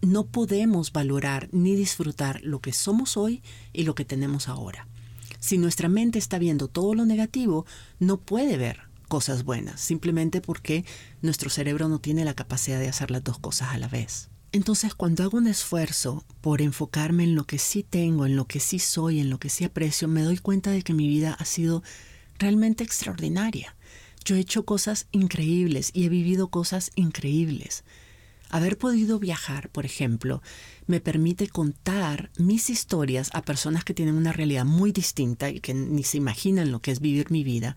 no 0.00 0.26
podemos 0.26 0.92
valorar 0.92 1.48
ni 1.52 1.74
disfrutar 1.74 2.40
lo 2.42 2.60
que 2.60 2.72
somos 2.72 3.16
hoy 3.16 3.42
y 3.72 3.84
lo 3.84 3.94
que 3.94 4.04
tenemos 4.04 4.48
ahora. 4.48 4.86
Si 5.40 5.58
nuestra 5.58 5.88
mente 5.88 6.18
está 6.18 6.38
viendo 6.38 6.68
todo 6.68 6.94
lo 6.94 7.06
negativo, 7.06 7.64
no 7.98 8.18
puede 8.18 8.56
ver 8.56 8.80
cosas 9.08 9.44
buenas, 9.44 9.80
simplemente 9.80 10.40
porque 10.40 10.84
nuestro 11.22 11.50
cerebro 11.50 11.88
no 11.88 11.98
tiene 11.98 12.24
la 12.24 12.34
capacidad 12.34 12.78
de 12.78 12.88
hacer 12.88 13.10
las 13.10 13.24
dos 13.24 13.38
cosas 13.38 13.70
a 13.70 13.78
la 13.78 13.88
vez. 13.88 14.30
Entonces, 14.50 14.94
cuando 14.94 15.24
hago 15.24 15.38
un 15.38 15.46
esfuerzo 15.46 16.24
por 16.40 16.62
enfocarme 16.62 17.24
en 17.24 17.34
lo 17.34 17.44
que 17.44 17.58
sí 17.58 17.82
tengo, 17.82 18.24
en 18.24 18.34
lo 18.34 18.46
que 18.46 18.60
sí 18.60 18.78
soy, 18.78 19.20
en 19.20 19.28
lo 19.28 19.38
que 19.38 19.50
sí 19.50 19.64
aprecio, 19.64 20.08
me 20.08 20.22
doy 20.22 20.38
cuenta 20.38 20.70
de 20.70 20.82
que 20.82 20.94
mi 20.94 21.06
vida 21.06 21.36
ha 21.38 21.44
sido 21.44 21.82
realmente 22.38 22.82
extraordinaria. 22.82 23.76
Yo 24.24 24.36
he 24.36 24.40
hecho 24.40 24.64
cosas 24.64 25.06
increíbles 25.12 25.90
y 25.92 26.04
he 26.04 26.08
vivido 26.08 26.48
cosas 26.48 26.92
increíbles. 26.94 27.84
Haber 28.50 28.78
podido 28.78 29.18
viajar, 29.18 29.68
por 29.68 29.84
ejemplo, 29.84 30.42
me 30.86 31.00
permite 31.00 31.48
contar 31.48 32.30
mis 32.38 32.70
historias 32.70 33.28
a 33.34 33.42
personas 33.42 33.84
que 33.84 33.92
tienen 33.92 34.14
una 34.14 34.32
realidad 34.32 34.64
muy 34.64 34.90
distinta 34.90 35.50
y 35.50 35.60
que 35.60 35.74
ni 35.74 36.02
se 36.02 36.16
imaginan 36.16 36.72
lo 36.72 36.80
que 36.80 36.90
es 36.90 37.00
vivir 37.00 37.30
mi 37.30 37.44
vida. 37.44 37.76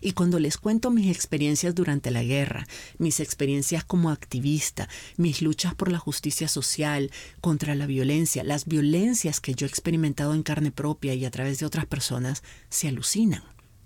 Y 0.00 0.12
cuando 0.12 0.38
les 0.38 0.58
cuento 0.58 0.90
mis 0.90 1.14
experiencias 1.14 1.74
durante 1.74 2.10
la 2.10 2.24
guerra, 2.24 2.66
mis 2.98 3.20
experiencias 3.20 3.84
como 3.84 4.10
activista, 4.10 4.88
mis 5.16 5.42
luchas 5.42 5.74
por 5.74 5.90
la 5.90 5.98
justicia 5.98 6.48
social, 6.48 7.10
contra 7.40 7.74
la 7.74 7.86
violencia, 7.86 8.42
las 8.42 8.66
violencias 8.66 9.40
que 9.40 9.54
yo 9.54 9.66
he 9.66 9.68
experimentado 9.68 10.34
en 10.34 10.42
carne 10.42 10.72
propia 10.72 11.14
y 11.14 11.24
a 11.24 11.30
través 11.30 11.60
de 11.60 11.66
otras 11.66 11.86
personas, 11.86 12.42
se 12.68 12.88
alucinan. 12.88 13.42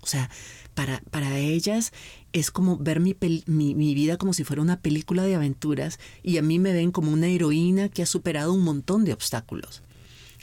O 0.07 0.09
sea, 0.09 0.29
para, 0.73 1.01
para 1.11 1.37
ellas 1.37 1.91
es 2.31 2.49
como 2.49 2.77
ver 2.77 3.01
mi, 3.01 3.13
mi, 3.45 3.93
vida 3.93 4.15
como 4.15 4.31
si 4.31 4.45
fuera 4.45 4.61
una 4.61 4.79
película 4.79 5.23
de 5.23 5.35
aventuras 5.35 5.99
y 6.23 6.37
a 6.37 6.41
mí 6.41 6.59
me 6.59 6.71
ven 6.71 6.91
como 6.93 7.11
una 7.11 7.27
heroína 7.27 7.89
que 7.89 8.03
ha 8.03 8.05
superado 8.05 8.53
un 8.53 8.63
montón 8.63 9.03
de 9.03 9.11
obstáculos. 9.11 9.83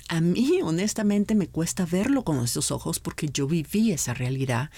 A 0.08 0.20
mí, 0.20 0.60
honestamente, 0.62 1.34
me 1.34 1.48
cuesta 1.48 1.86
verlo 1.86 2.24
con 2.24 2.44
esos 2.44 2.70
ojos 2.70 3.00
porque 3.00 3.30
yo 3.32 3.46
viví 3.46 3.90
esa 3.90 4.12
realidad 4.12 4.70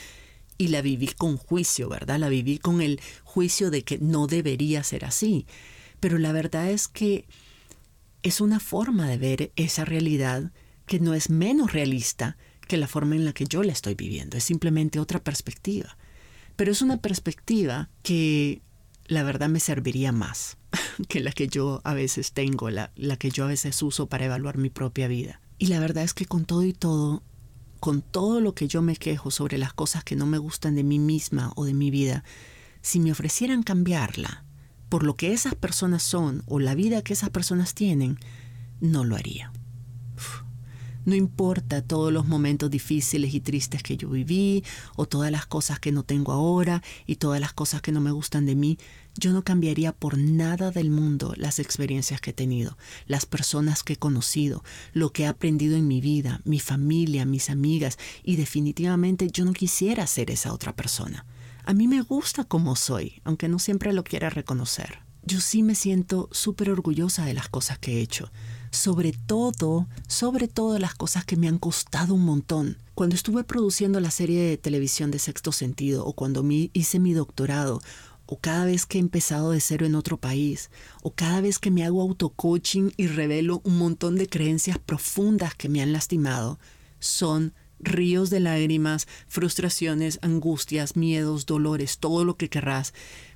y 0.57 0.69
la 0.69 0.83
viví 0.83 1.09
con 1.09 1.37
juicio, 1.37 1.89
¿verdad? 1.89 2.21
La 2.21 2.29
viví 2.29 2.59
con 2.59 2.81
el 2.81 3.01
juicio 3.25 3.73
de 3.73 3.83
que 3.83 3.99
no 3.99 4.29
debería 4.29 4.85
ser 4.85 5.05
así. 5.05 5.47
Pero 5.99 6.19
la 6.19 6.31
verdad 6.31 6.71
es 6.71 6.87
que 6.87 7.27
es 8.23 8.41
una 8.41 8.61
forma 8.61 9.09
de 9.09 9.19
ver 9.19 9.53
esa 9.57 9.85
realidad 9.85 10.53
que 10.87 11.01
no 11.01 11.13
es 11.13 11.29
menos 11.29 11.73
realista 11.73 12.37
que 12.67 12.77
la 12.77 12.89
forma 12.89 13.17
en 13.17 13.25
la 13.25 13.33
que 13.33 13.47
yo 13.47 13.63
la 13.63 13.73
estoy 13.73 13.95
viviendo. 13.95 14.37
Es 14.37 14.45
simplemente 14.45 15.01
otra 15.01 15.23
perspectiva. 15.23 15.97
Pero 16.57 16.73
es 16.73 16.83
una 16.83 16.99
perspectiva 16.99 17.91
que 18.03 18.63
la 19.07 19.23
verdad 19.23 19.49
me 19.49 19.61
serviría 19.61 20.13
más 20.13 20.57
que 21.09 21.21
la 21.21 21.33
que 21.33 21.49
yo 21.49 21.81
a 21.85 21.95
veces 21.95 22.33
tengo, 22.33 22.71
la, 22.71 22.93
la 22.97 23.17
que 23.17 23.31
yo 23.31 23.45
a 23.45 23.49
veces 23.49 23.83
uso 23.83 24.07
para 24.09 24.27
evaluar 24.27 24.59
mi 24.59 24.71
propia 24.71 25.09
vida. 25.09 25.41
Y 25.59 25.67
la 25.67 25.81
verdad 25.81 26.05
es 26.05 26.15
que 26.15 26.27
con 26.27 26.45
todo 26.45 26.65
y 26.65 26.73
todo, 26.73 27.23
con 27.81 28.03
todo 28.03 28.41
lo 28.41 28.55
que 28.55 28.69
yo 28.69 28.83
me 28.83 28.97
quejo 28.97 29.31
sobre 29.31 29.59
las 29.59 29.73
cosas 29.73 30.05
que 30.05 30.17
no 30.17 30.27
me 30.27 30.39
gustan 30.39 30.75
de 30.75 30.85
mí 30.85 30.99
misma 30.99 31.53
o 31.57 31.65
de 31.65 31.75
mi 31.75 31.91
vida, 31.91 32.25
si 32.83 33.01
me 33.01 33.13
ofrecieran 33.13 33.63
cambiarla 33.63 34.45
por 34.89 35.03
lo 35.03 35.17
que 35.17 35.33
esas 35.33 35.55
personas 35.55 36.03
son 36.03 36.43
o 36.47 36.61
la 36.61 36.75
vida 36.75 37.03
que 37.03 37.13
esas 37.13 37.31
personas 37.31 37.75
tienen, 37.75 38.19
no 38.81 39.05
lo 39.05 39.17
haría. 39.17 39.53
No 41.07 41.15
importa 41.15 41.83
todos 41.83 42.13
los 42.13 42.27
momentos 42.27 42.69
difíciles 42.69 43.33
y 43.33 43.39
tristes 43.39 43.85
que 43.85 43.97
yo 43.97 44.11
viví, 44.11 44.65
o 44.97 45.07
todas 45.07 45.31
las 45.31 45.47
cosas 45.47 45.79
que 45.79 45.93
no 45.93 46.03
tengo 46.03 46.33
ahora, 46.33 46.83
y 47.07 47.15
todas 47.15 47.41
las 47.41 47.53
cosas 47.53 47.81
que 47.81 47.93
no 47.93 48.01
me 48.01 48.11
gustan 48.11 48.45
de 48.45 48.57
mí, 48.57 48.77
yo 49.15 49.33
no 49.33 49.45
cambiaría 49.45 49.93
por 49.93 50.19
nada 50.19 50.73
del 50.73 50.91
mundo 50.91 51.33
las 51.37 51.61
experiencias 51.61 52.21
que 52.21 52.31
he 52.31 52.35
tenido, 52.35 52.77
las 53.07 53.25
personas 53.25 53.85
que 53.85 53.93
he 53.93 53.97
conocido, 53.97 54.65
lo 54.95 55.13
que 55.13 55.23
he 55.23 55.27
aprendido 55.29 55.77
en 55.77 55.87
mi 55.87 56.01
vida, 56.01 56.41
mi 56.45 56.59
familia, 56.59 57.25
mis 57.25 57.51
amigas, 57.51 57.99
y 58.25 58.35
definitivamente 58.35 59.29
yo 59.31 59.45
no 59.45 59.53
quisiera 59.53 60.09
ser 60.09 60.33
esa 60.33 60.53
otra 60.53 60.75
persona. 60.75 61.25
A 61.65 61.73
mí 61.73 61.87
me 61.87 62.03
gusta 62.03 62.43
como 62.43 62.75
soy, 62.75 63.23
aunque 63.23 63.49
no 63.49 63.61
siempre 63.61 63.93
lo 63.93 64.03
quiera 64.03 64.29
reconocer. 64.29 64.99
Yo 65.23 65.41
sí 65.41 65.63
me 65.63 65.77
siento 65.77 66.29
súper 66.33 66.71
orgullosa 66.71 67.25
de 67.25 67.35
las 67.35 67.49
cosas 67.49 67.79
que 67.79 67.99
he 67.99 68.01
hecho 68.01 68.33
sobre 68.77 69.13
todo, 69.13 69.89
sobre 70.07 70.49
todo 70.49 70.79
las 70.79 70.95
cosas 70.95 71.25
que 71.25 71.37
me 71.37 71.49
han 71.49 71.59
costado 71.59 72.15
un 72.15 72.25
montón. 72.25 72.79
Cuando 72.95 73.17
estuve 73.17 73.43
produciendo 73.43 74.01
la 74.01 74.11
serie 74.11 74.41
de 74.41 74.59
televisión 74.59 75.11
de 75.11 75.19
Sexto 75.19 75.51
Sentido, 75.51 76.05
o 76.05 76.13
cuando 76.13 76.45
hice 76.49 76.99
mi 76.99 77.15
doctorado, 77.15 77.81
o 78.27 78.39
cada 78.39 78.65
vez 78.67 78.87
que 78.87 78.99
he 78.99 79.01
empezado 79.01 79.51
de 79.51 79.61
cero 79.61 79.87
en 79.87 79.95
otro 79.95 80.19
país, 80.19 80.71
o 81.03 81.13
cada 81.13 81.41
vez 81.41 81.59
que 81.59 81.71
me 81.71 81.85
hago 81.85 82.03
autocoaching 82.03 82.93
y 82.97 83.07
revelo 83.07 83.61
un 83.65 83.79
montón 83.79 84.17
de 84.17 84.29
creencias 84.29 84.79
profundas 84.79 85.55
que 85.55 85.69
me 85.69 85.81
han 85.81 85.93
lastimado, 85.93 86.59
son 86.99 87.55
ríos 87.79 88.31
de 88.31 88.41
lágrimas, 88.41 89.07
frustraciones, 89.29 90.19
angustias, 90.23 90.97
miedos, 90.97 91.47
dolores, 91.47 91.99
todo 91.99 92.25
lo 92.25 92.37
que 92.37 92.49
querrás. 92.49 92.95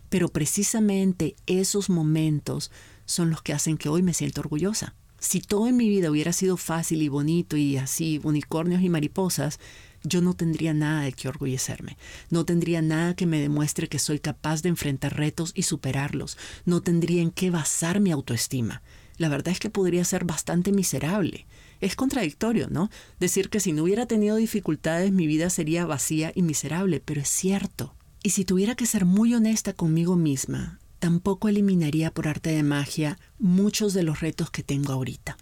Pero 0.09 0.29
precisamente 0.29 1.37
esos 1.47 1.89
momentos 1.89 2.71
son 3.05 3.31
los 3.31 3.43
que 3.43 3.53
hacen 3.53 3.79
que 3.79 3.89
hoy 3.89 4.03
me 4.03 4.15
siento 4.15 4.41
orgullosa. 4.41 4.95
Si 5.21 5.41
todo 5.41 5.69
en 5.69 5.77
mi 5.77 5.89
vida 5.89 6.11
hubiera 6.11 6.33
sido 6.33 6.57
fácil 6.57 7.03
y 7.03 7.09
bonito 7.09 7.57
y 7.57 7.77
así, 7.77 8.21
unicornios 8.25 8.83
y 8.83 8.89
mariposas, 8.89 9.61
yo 10.03 10.23
no 10.23 10.35
tendría 10.35 10.73
nada 10.73 11.03
de 11.03 11.13
qué 11.13 11.29
orgullecerme. 11.29 11.99
No 12.31 12.47
tendría 12.47 12.81
nada 12.81 13.15
que 13.15 13.27
me 13.27 13.39
demuestre 13.39 13.89
que 13.89 13.99
soy 13.99 14.19
capaz 14.19 14.63
de 14.63 14.71
enfrentar 14.71 15.17
retos 15.17 15.53
y 15.55 15.63
superarlos. 15.63 16.39
No 16.65 16.81
tendría 16.81 17.21
en 17.21 17.31
qué 17.31 17.51
basar 17.51 18.01
mi 18.01 18.11
autoestima. 18.11 18.83
La 19.19 19.29
verdad 19.29 19.53
es 19.53 19.61
que 19.61 19.69
podría 19.69 20.05
ser 20.05 20.25
bastante 20.25 20.73
miserable. 20.73 21.47
Es 21.83 21.97
contradictorio, 21.97 22.69
¿no? 22.71 22.91
Decir 23.19 23.51
que 23.51 23.61
si 23.61 23.73
no 23.73 23.83
hubiera 23.83 24.07
tenido 24.07 24.37
dificultades 24.37 25.13
mi 25.13 25.27
vida 25.27 25.51
sería 25.51 25.85
vacía 25.85 26.33
y 26.35 26.41
miserable, 26.41 27.03
pero 27.05 27.21
es 27.21 27.29
cierto. 27.29 27.95
Y 28.23 28.31
si 28.31 28.47
tuviera 28.47 28.75
que 28.75 28.87
ser 28.87 29.05
muy 29.05 29.35
honesta 29.35 29.75
conmigo 29.75 30.17
misma, 30.17 30.80
tampoco 31.01 31.49
eliminaría 31.49 32.13
por 32.13 32.29
arte 32.29 32.51
de 32.51 32.63
magia 32.63 33.19
muchos 33.39 33.95
de 33.95 34.05
los 34.05 34.21
retos 34.21 34.51
que 34.51 34.63
tengo 34.63 34.93
ahorita. 34.93 35.37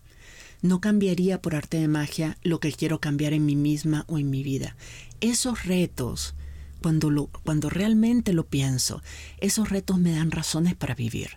No 0.62 0.80
cambiaría 0.80 1.42
por 1.42 1.54
arte 1.54 1.78
de 1.78 1.88
magia 1.88 2.38
lo 2.42 2.60
que 2.60 2.72
quiero 2.72 3.00
cambiar 3.00 3.32
en 3.32 3.44
mí 3.44 3.56
misma 3.56 4.04
o 4.08 4.18
en 4.18 4.30
mi 4.30 4.42
vida. 4.42 4.76
Esos 5.20 5.64
retos, 5.64 6.34
cuando, 6.80 7.10
lo, 7.10 7.26
cuando 7.44 7.68
realmente 7.68 8.32
lo 8.32 8.46
pienso, 8.46 9.02
esos 9.38 9.68
retos 9.68 9.98
me 9.98 10.12
dan 10.12 10.30
razones 10.30 10.74
para 10.74 10.94
vivir, 10.94 11.30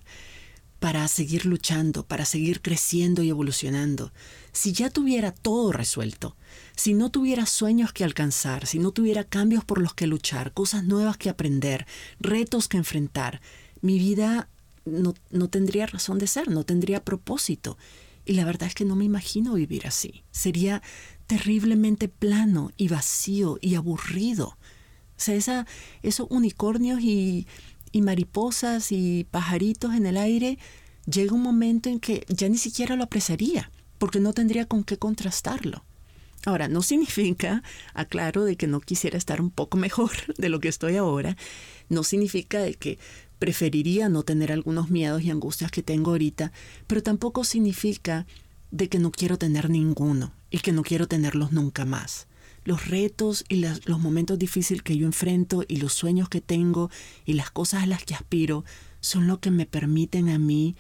para 0.79 1.07
seguir 1.07 1.45
luchando, 1.45 2.05
para 2.05 2.25
seguir 2.25 2.61
creciendo 2.61 3.21
y 3.21 3.29
evolucionando. 3.29 4.11
Si 4.51 4.71
ya 4.71 4.89
tuviera 4.89 5.31
todo 5.31 5.71
resuelto, 5.71 6.35
si 6.75 6.93
no 6.93 7.11
tuviera 7.11 7.45
sueños 7.45 7.93
que 7.93 8.03
alcanzar, 8.03 8.65
si 8.65 8.79
no 8.79 8.91
tuviera 8.91 9.23
cambios 9.23 9.63
por 9.63 9.79
los 9.79 9.93
que 9.93 10.07
luchar, 10.07 10.53
cosas 10.53 10.83
nuevas 10.83 11.17
que 11.17 11.29
aprender, 11.29 11.85
retos 12.19 12.67
que 12.67 12.77
enfrentar, 12.77 13.41
mi 13.81 13.99
vida 13.99 14.47
no, 14.85 15.13
no 15.29 15.47
tendría 15.49 15.85
razón 15.85 16.19
de 16.19 16.27
ser, 16.27 16.49
no 16.49 16.63
tendría 16.63 17.03
propósito. 17.03 17.77
Y 18.25 18.33
la 18.33 18.45
verdad 18.45 18.67
es 18.67 18.75
que 18.75 18.85
no 18.85 18.95
me 18.95 19.05
imagino 19.05 19.53
vivir 19.53 19.87
así. 19.87 20.23
Sería 20.31 20.81
terriblemente 21.27 22.07
plano 22.07 22.71
y 22.77 22.87
vacío 22.87 23.57
y 23.61 23.75
aburrido. 23.75 24.47
O 25.17 25.23
sea, 25.23 25.35
esa, 25.35 25.67
esos 26.03 26.27
unicornios 26.29 27.01
y, 27.01 27.47
y 27.91 28.01
mariposas 28.01 28.91
y 28.91 29.25
pajaritos 29.29 29.93
en 29.93 30.05
el 30.05 30.17
aire, 30.17 30.57
llega 31.05 31.33
un 31.33 31.41
momento 31.41 31.89
en 31.89 31.99
que 31.99 32.25
ya 32.29 32.47
ni 32.49 32.57
siquiera 32.57 32.95
lo 32.95 33.03
apreciaría. 33.03 33.71
porque 33.97 34.19
no 34.19 34.33
tendría 34.33 34.65
con 34.65 34.83
qué 34.83 34.97
contrastarlo. 34.97 35.83
Ahora, 36.43 36.67
no 36.67 36.81
significa, 36.91 37.61
aclaro, 37.93 38.43
de 38.45 38.55
que 38.55 38.65
no 38.65 38.79
quisiera 38.81 39.15
estar 39.15 39.39
un 39.39 39.51
poco 39.51 39.77
mejor 39.77 40.11
de 40.37 40.49
lo 40.49 40.59
que 40.59 40.69
estoy 40.69 40.97
ahora, 40.97 41.37
no 41.89 42.03
significa 42.03 42.59
de 42.59 42.73
que 42.73 42.97
preferiría 43.41 44.07
no 44.07 44.21
tener 44.21 44.51
algunos 44.51 44.91
miedos 44.91 45.23
y 45.23 45.31
angustias 45.31 45.71
que 45.71 45.81
tengo 45.81 46.11
ahorita, 46.11 46.51
pero 46.85 47.01
tampoco 47.01 47.43
significa 47.43 48.27
de 48.69 48.87
que 48.87 48.99
no 48.99 49.09
quiero 49.11 49.39
tener 49.39 49.71
ninguno 49.71 50.31
y 50.51 50.59
que 50.59 50.71
no 50.71 50.83
quiero 50.83 51.07
tenerlos 51.07 51.51
nunca 51.51 51.83
más. 51.83 52.27
Los 52.65 52.87
retos 52.87 53.43
y 53.49 53.55
los 53.55 53.99
momentos 53.99 54.37
difíciles 54.37 54.83
que 54.83 54.95
yo 54.95 55.07
enfrento 55.07 55.63
y 55.67 55.77
los 55.77 55.91
sueños 55.91 56.29
que 56.29 56.39
tengo 56.39 56.91
y 57.25 57.33
las 57.33 57.49
cosas 57.49 57.81
a 57.81 57.87
las 57.87 58.03
que 58.03 58.13
aspiro 58.13 58.63
son 58.99 59.25
lo 59.25 59.39
que 59.39 59.49
me 59.49 59.65
permiten 59.65 60.29
a 60.29 60.37
mí 60.37 60.75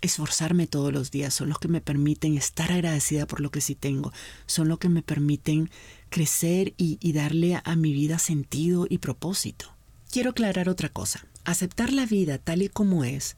esforzarme 0.00 0.66
todos 0.66 0.94
los 0.94 1.10
días, 1.10 1.34
son 1.34 1.50
los 1.50 1.58
que 1.58 1.68
me 1.68 1.82
permiten 1.82 2.38
estar 2.38 2.72
agradecida 2.72 3.26
por 3.26 3.40
lo 3.40 3.50
que 3.50 3.60
sí 3.60 3.74
tengo, 3.74 4.14
son 4.46 4.68
los 4.68 4.78
que 4.78 4.88
me 4.88 5.02
permiten 5.02 5.68
crecer 6.08 6.72
y 6.78 7.12
darle 7.12 7.60
a 7.62 7.76
mi 7.76 7.92
vida 7.92 8.18
sentido 8.18 8.86
y 8.88 8.96
propósito. 8.96 9.74
Quiero 10.10 10.30
aclarar 10.30 10.70
otra 10.70 10.88
cosa. 10.88 11.26
Aceptar 11.44 11.92
la 11.92 12.06
vida 12.06 12.38
tal 12.38 12.62
y 12.62 12.68
como 12.68 13.04
es 13.04 13.36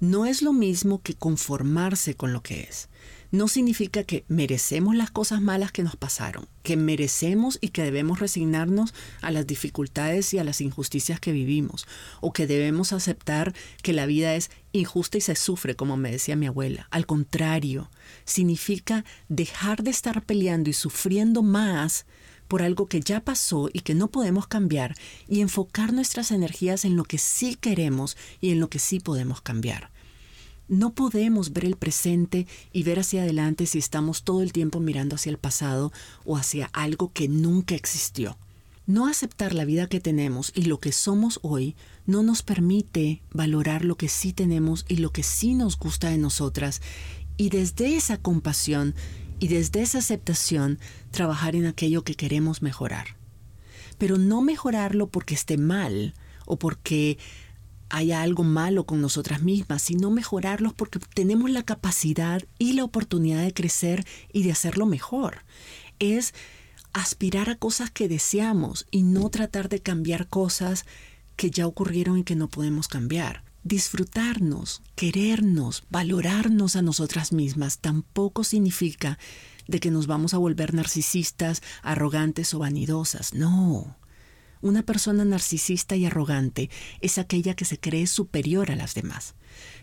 no 0.00 0.26
es 0.26 0.42
lo 0.42 0.52
mismo 0.52 1.00
que 1.02 1.14
conformarse 1.14 2.14
con 2.14 2.32
lo 2.32 2.42
que 2.42 2.62
es 2.62 2.88
no 3.34 3.48
significa 3.48 4.04
que 4.04 4.24
merecemos 4.28 4.94
las 4.94 5.10
cosas 5.10 5.42
malas 5.42 5.72
que 5.72 5.82
nos 5.82 5.96
pasaron, 5.96 6.46
que 6.62 6.76
merecemos 6.76 7.58
y 7.60 7.70
que 7.70 7.82
debemos 7.82 8.20
resignarnos 8.20 8.94
a 9.22 9.32
las 9.32 9.44
dificultades 9.44 10.32
y 10.32 10.38
a 10.38 10.44
las 10.44 10.60
injusticias 10.60 11.18
que 11.18 11.32
vivimos, 11.32 11.86
o 12.20 12.32
que 12.32 12.46
debemos 12.46 12.92
aceptar 12.92 13.52
que 13.82 13.92
la 13.92 14.06
vida 14.06 14.36
es 14.36 14.50
injusta 14.70 15.18
y 15.18 15.20
se 15.20 15.34
sufre, 15.34 15.74
como 15.74 15.96
me 15.96 16.12
decía 16.12 16.36
mi 16.36 16.46
abuela. 16.46 16.86
Al 16.92 17.06
contrario, 17.06 17.90
significa 18.24 19.04
dejar 19.28 19.82
de 19.82 19.90
estar 19.90 20.24
peleando 20.24 20.70
y 20.70 20.72
sufriendo 20.72 21.42
más 21.42 22.06
por 22.48 22.62
algo 22.62 22.86
que 22.86 23.00
ya 23.00 23.20
pasó 23.20 23.68
y 23.72 23.80
que 23.80 23.94
no 23.94 24.08
podemos 24.08 24.46
cambiar 24.46 24.96
y 25.28 25.40
enfocar 25.40 25.92
nuestras 25.92 26.30
energías 26.30 26.84
en 26.84 26.96
lo 26.96 27.04
que 27.04 27.18
sí 27.18 27.56
queremos 27.56 28.16
y 28.40 28.50
en 28.50 28.60
lo 28.60 28.68
que 28.68 28.78
sí 28.78 29.00
podemos 29.00 29.40
cambiar. 29.40 29.90
No 30.68 30.94
podemos 30.94 31.52
ver 31.52 31.66
el 31.66 31.76
presente 31.76 32.46
y 32.72 32.84
ver 32.84 32.98
hacia 32.98 33.22
adelante 33.22 33.66
si 33.66 33.78
estamos 33.78 34.22
todo 34.22 34.42
el 34.42 34.52
tiempo 34.52 34.80
mirando 34.80 35.16
hacia 35.16 35.30
el 35.30 35.38
pasado 35.38 35.92
o 36.24 36.36
hacia 36.36 36.66
algo 36.72 37.12
que 37.12 37.28
nunca 37.28 37.74
existió. 37.74 38.38
No 38.86 39.06
aceptar 39.06 39.54
la 39.54 39.64
vida 39.64 39.88
que 39.88 40.00
tenemos 40.00 40.52
y 40.54 40.62
lo 40.62 40.78
que 40.78 40.92
somos 40.92 41.38
hoy 41.42 41.74
no 42.06 42.22
nos 42.22 42.42
permite 42.42 43.22
valorar 43.32 43.84
lo 43.84 43.96
que 43.96 44.08
sí 44.08 44.32
tenemos 44.32 44.84
y 44.88 44.96
lo 44.96 45.10
que 45.10 45.22
sí 45.22 45.54
nos 45.54 45.78
gusta 45.78 46.10
de 46.10 46.18
nosotras 46.18 46.82
y 47.36 47.48
desde 47.48 47.96
esa 47.96 48.18
compasión 48.18 48.94
y 49.44 49.48
desde 49.48 49.82
esa 49.82 49.98
aceptación 49.98 50.78
trabajar 51.10 51.54
en 51.54 51.66
aquello 51.66 52.02
que 52.02 52.14
queremos 52.14 52.62
mejorar. 52.62 53.08
Pero 53.98 54.16
no 54.16 54.40
mejorarlo 54.40 55.08
porque 55.08 55.34
esté 55.34 55.58
mal 55.58 56.14
o 56.46 56.58
porque 56.58 57.18
haya 57.90 58.22
algo 58.22 58.42
malo 58.42 58.86
con 58.86 59.02
nosotras 59.02 59.42
mismas, 59.42 59.82
sino 59.82 60.10
mejorarlos 60.10 60.72
porque 60.72 60.98
tenemos 61.12 61.50
la 61.50 61.62
capacidad 61.62 62.42
y 62.58 62.72
la 62.72 62.84
oportunidad 62.84 63.42
de 63.42 63.52
crecer 63.52 64.06
y 64.32 64.44
de 64.44 64.52
hacerlo 64.52 64.86
mejor. 64.86 65.44
Es 65.98 66.32
aspirar 66.94 67.50
a 67.50 67.56
cosas 67.56 67.90
que 67.90 68.08
deseamos 68.08 68.86
y 68.90 69.02
no 69.02 69.28
tratar 69.28 69.68
de 69.68 69.80
cambiar 69.80 70.26
cosas 70.26 70.86
que 71.36 71.50
ya 71.50 71.66
ocurrieron 71.66 72.16
y 72.16 72.24
que 72.24 72.34
no 72.34 72.48
podemos 72.48 72.88
cambiar. 72.88 73.43
Disfrutarnos, 73.64 74.82
querernos, 74.94 75.84
valorarnos 75.88 76.76
a 76.76 76.82
nosotras 76.82 77.32
mismas 77.32 77.78
tampoco 77.78 78.44
significa 78.44 79.18
de 79.66 79.80
que 79.80 79.90
nos 79.90 80.06
vamos 80.06 80.34
a 80.34 80.38
volver 80.38 80.74
narcisistas, 80.74 81.62
arrogantes 81.82 82.52
o 82.52 82.58
vanidosas. 82.58 83.32
No. 83.32 83.96
Una 84.64 84.82
persona 84.82 85.26
narcisista 85.26 85.94
y 85.94 86.06
arrogante 86.06 86.70
es 87.02 87.18
aquella 87.18 87.52
que 87.54 87.66
se 87.66 87.78
cree 87.78 88.06
superior 88.06 88.70
a 88.70 88.76
las 88.76 88.94
demás. 88.94 89.34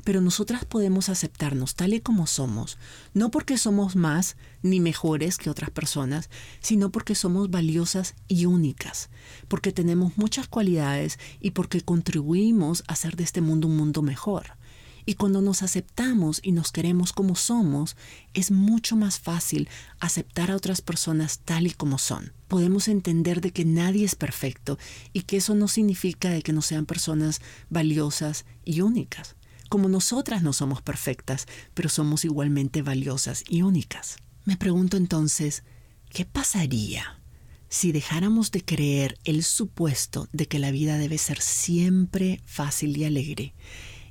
Pero 0.03 0.22
nosotras 0.22 0.65
podemos 0.65 1.07
aceptarnos 1.07 1.75
tal 1.75 1.94
y 1.94 2.00
como 2.00 2.25
somos, 2.25 2.79
no 3.13 3.29
porque 3.29 3.59
somos 3.59 3.96
más 3.96 4.37
ni 4.63 4.79
mejores 4.79 5.37
que 5.37 5.51
otras 5.51 5.70
personas, 5.70 6.31
sino 6.61 6.91
porque 6.91 7.13
somos 7.13 7.51
valiosas 7.51 8.15
y 8.27 8.48
únicas, 8.48 9.11
porque 9.48 9.72
tenemos 9.72 10.17
muchas 10.17 10.48
cualidades 10.48 11.20
y 11.39 11.51
porque 11.51 11.81
contribuimos 11.81 12.83
a 12.87 12.94
hacer 12.94 13.15
de 13.15 13.24
este 13.24 13.41
mundo 13.41 13.67
un 13.67 13.77
mundo 13.77 14.01
mejor. 14.01 14.57
Y 15.05 15.16
cuando 15.16 15.42
nos 15.42 15.64
aceptamos 15.64 16.40
y 16.44 16.51
nos 16.51 16.72
queremos 16.72 17.14
como 17.14 17.35
somos, 17.35 17.96
es 18.33 18.51
mucho 18.51 18.96
más 18.96 19.20
fácil 19.20 19.70
aceptar 20.00 20.51
a 20.51 20.55
otras 20.55 20.81
personas 20.81 21.40
tal 21.40 21.68
y 21.68 21.72
como 21.72 21.98
son. 21.98 22.33
Podemos 22.48 22.87
entender 22.87 23.42
de 23.42 23.51
que 23.51 23.66
nadie 23.66 24.05
es 24.05 24.16
perfecto 24.16 24.77
y 25.14 25.22
que 25.22 25.37
eso 25.37 25.55
no 25.55 25.68
significa 25.68 26.29
de 26.29 26.42
que 26.42 26.53
no 26.53 26.61
sean 26.61 26.85
personas 26.85 27.42
valiosas 27.70 28.46
y 28.66 28.81
únicas. 28.81 29.35
Como 29.70 29.87
nosotras 29.87 30.44
no 30.44 30.51
somos 30.51 30.81
perfectas, 30.81 31.48
pero 31.74 31.87
somos 31.87 32.25
igualmente 32.25 32.81
valiosas 32.81 33.44
y 33.48 33.61
únicas. 33.61 34.18
Me 34.44 34.57
pregunto 34.57 34.98
entonces, 34.98 35.64
¿qué 36.09 36.25
pasaría 36.25 37.22
si 37.70 37.94
dejáramos 37.94 38.51
de 38.51 38.66
creer 38.66 39.18
el 39.24 39.44
supuesto 39.44 40.27
de 40.33 40.46
que 40.46 40.59
la 40.59 40.72
vida 40.72 40.98
debe 40.98 41.18
ser 41.18 41.40
siempre 41.40 42.42
fácil 42.46 42.98
y 42.98 43.05
alegre 43.05 43.53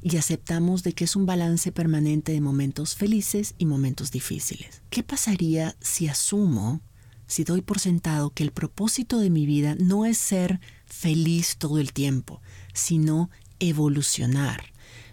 y 0.03 0.17
aceptamos 0.17 0.83
de 0.83 0.93
que 0.93 1.05
es 1.05 1.17
un 1.17 1.27
balance 1.27 1.73
permanente 1.73 2.33
de 2.33 2.41
momentos 2.41 2.95
felices 2.95 3.55
y 3.59 3.67
momentos 3.67 4.11
difíciles. 4.11 4.83
¿Qué 4.91 5.03
pasaría 5.03 5.77
si 5.81 6.09
asumo, 6.09 6.81
si 7.27 7.45
doy 7.45 7.61
por 7.63 7.79
sentado 7.79 8.31
que 8.31 8.43
el 8.43 8.53
propósito 8.53 9.19
de 9.19 9.31
mi 9.31 9.47
vida 9.47 9.77
no 9.79 10.07
es 10.07 10.19
ser 10.19 10.61
feliz 10.87 11.57
todo 11.59 11.79
el 11.79 11.93
tiempo, 11.93 12.41
sino 12.73 13.31
evolucionar? 13.59 14.65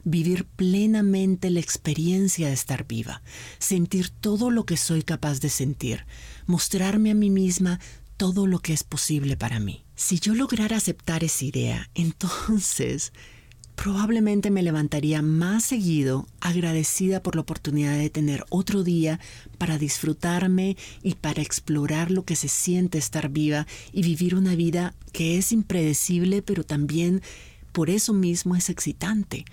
vivir 0.10 0.45
plenamente 0.45 1.50
la 1.50 1.60
experiencia 1.60 2.47
de 2.47 2.54
estar 2.54 2.88
viva, 2.88 3.21
sentir 3.60 4.10
todo 4.10 4.52
lo 4.52 4.65
que 4.65 4.78
soy 4.78 5.04
capaz 5.04 5.41
de 5.41 5.50
sentir, 5.50 6.06
mostrarme 6.45 7.12
a 7.12 7.13
mí 7.13 7.30
misma 7.30 7.80
todo 8.15 8.47
lo 8.47 8.60
que 8.60 8.73
es 8.73 8.84
posible 8.84 9.36
para 9.36 9.60
mí. 9.60 9.84
Si 9.95 10.19
yo 10.19 10.34
lograra 10.34 10.78
aceptar 10.78 11.23
esa 11.23 11.43
idea, 11.43 11.89
entonces 11.95 13.12
probablemente 13.78 14.50
me 14.50 14.63
levantaría 14.63 15.22
más 15.22 15.63
seguido 15.63 16.26
agradecida 16.42 17.22
por 17.22 17.36
la 17.36 17.42
oportunidad 17.42 17.96
de 17.96 18.10
tener 18.10 18.44
otro 18.50 18.84
día 18.84 19.20
para 19.60 19.78
disfrutarme 19.78 20.76
y 21.04 21.13
para 21.13 21.44
explorar 21.44 22.10
lo 22.10 22.26
que 22.26 22.36
se 22.36 22.48
siente 22.48 22.98
estar 22.98 23.30
viva 23.30 23.68
y 23.94 24.02
vivir 24.02 24.34
una 24.34 24.56
vida 24.56 24.96
que 25.13 25.38
es 25.38 25.52
impredecible 25.52 26.42
pero 26.42 26.63
también 26.63 27.22
por 27.72 27.92
eso 27.92 28.13
mismo 28.13 28.56
es 28.56 28.72
excitante. 28.72 29.46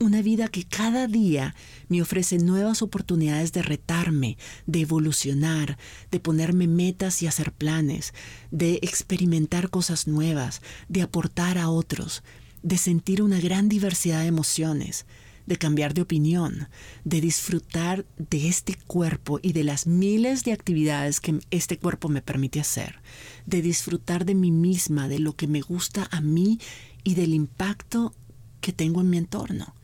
Una 0.00 0.22
vida 0.22 0.48
que 0.48 0.64
cada 0.64 1.06
día 1.06 1.54
me 1.88 2.00
ofrece 2.00 2.38
nuevas 2.38 2.80
oportunidades 2.80 3.52
de 3.52 3.62
retarme, 3.62 4.38
de 4.66 4.80
evolucionar, 4.80 5.76
de 6.10 6.18
ponerme 6.18 6.66
metas 6.66 7.22
y 7.22 7.26
hacer 7.26 7.52
planes, 7.52 8.14
de 8.50 8.78
experimentar 8.82 9.68
cosas 9.68 10.06
nuevas, 10.06 10.62
de 10.88 11.02
aportar 11.02 11.58
a 11.58 11.68
otros 11.68 12.22
de 12.66 12.78
sentir 12.78 13.22
una 13.22 13.38
gran 13.38 13.68
diversidad 13.68 14.22
de 14.22 14.26
emociones, 14.26 15.06
de 15.46 15.56
cambiar 15.56 15.94
de 15.94 16.02
opinión, 16.02 16.68
de 17.04 17.20
disfrutar 17.20 18.04
de 18.18 18.48
este 18.48 18.74
cuerpo 18.74 19.38
y 19.40 19.52
de 19.52 19.62
las 19.62 19.86
miles 19.86 20.42
de 20.42 20.52
actividades 20.52 21.20
que 21.20 21.38
este 21.52 21.78
cuerpo 21.78 22.08
me 22.08 22.22
permite 22.22 22.58
hacer, 22.58 22.96
de 23.46 23.62
disfrutar 23.62 24.24
de 24.24 24.34
mí 24.34 24.50
misma, 24.50 25.06
de 25.06 25.20
lo 25.20 25.36
que 25.36 25.46
me 25.46 25.60
gusta 25.60 26.08
a 26.10 26.20
mí 26.20 26.58
y 27.04 27.14
del 27.14 27.34
impacto 27.34 28.12
que 28.60 28.72
tengo 28.72 29.00
en 29.00 29.10
mi 29.10 29.18
entorno. 29.18 29.76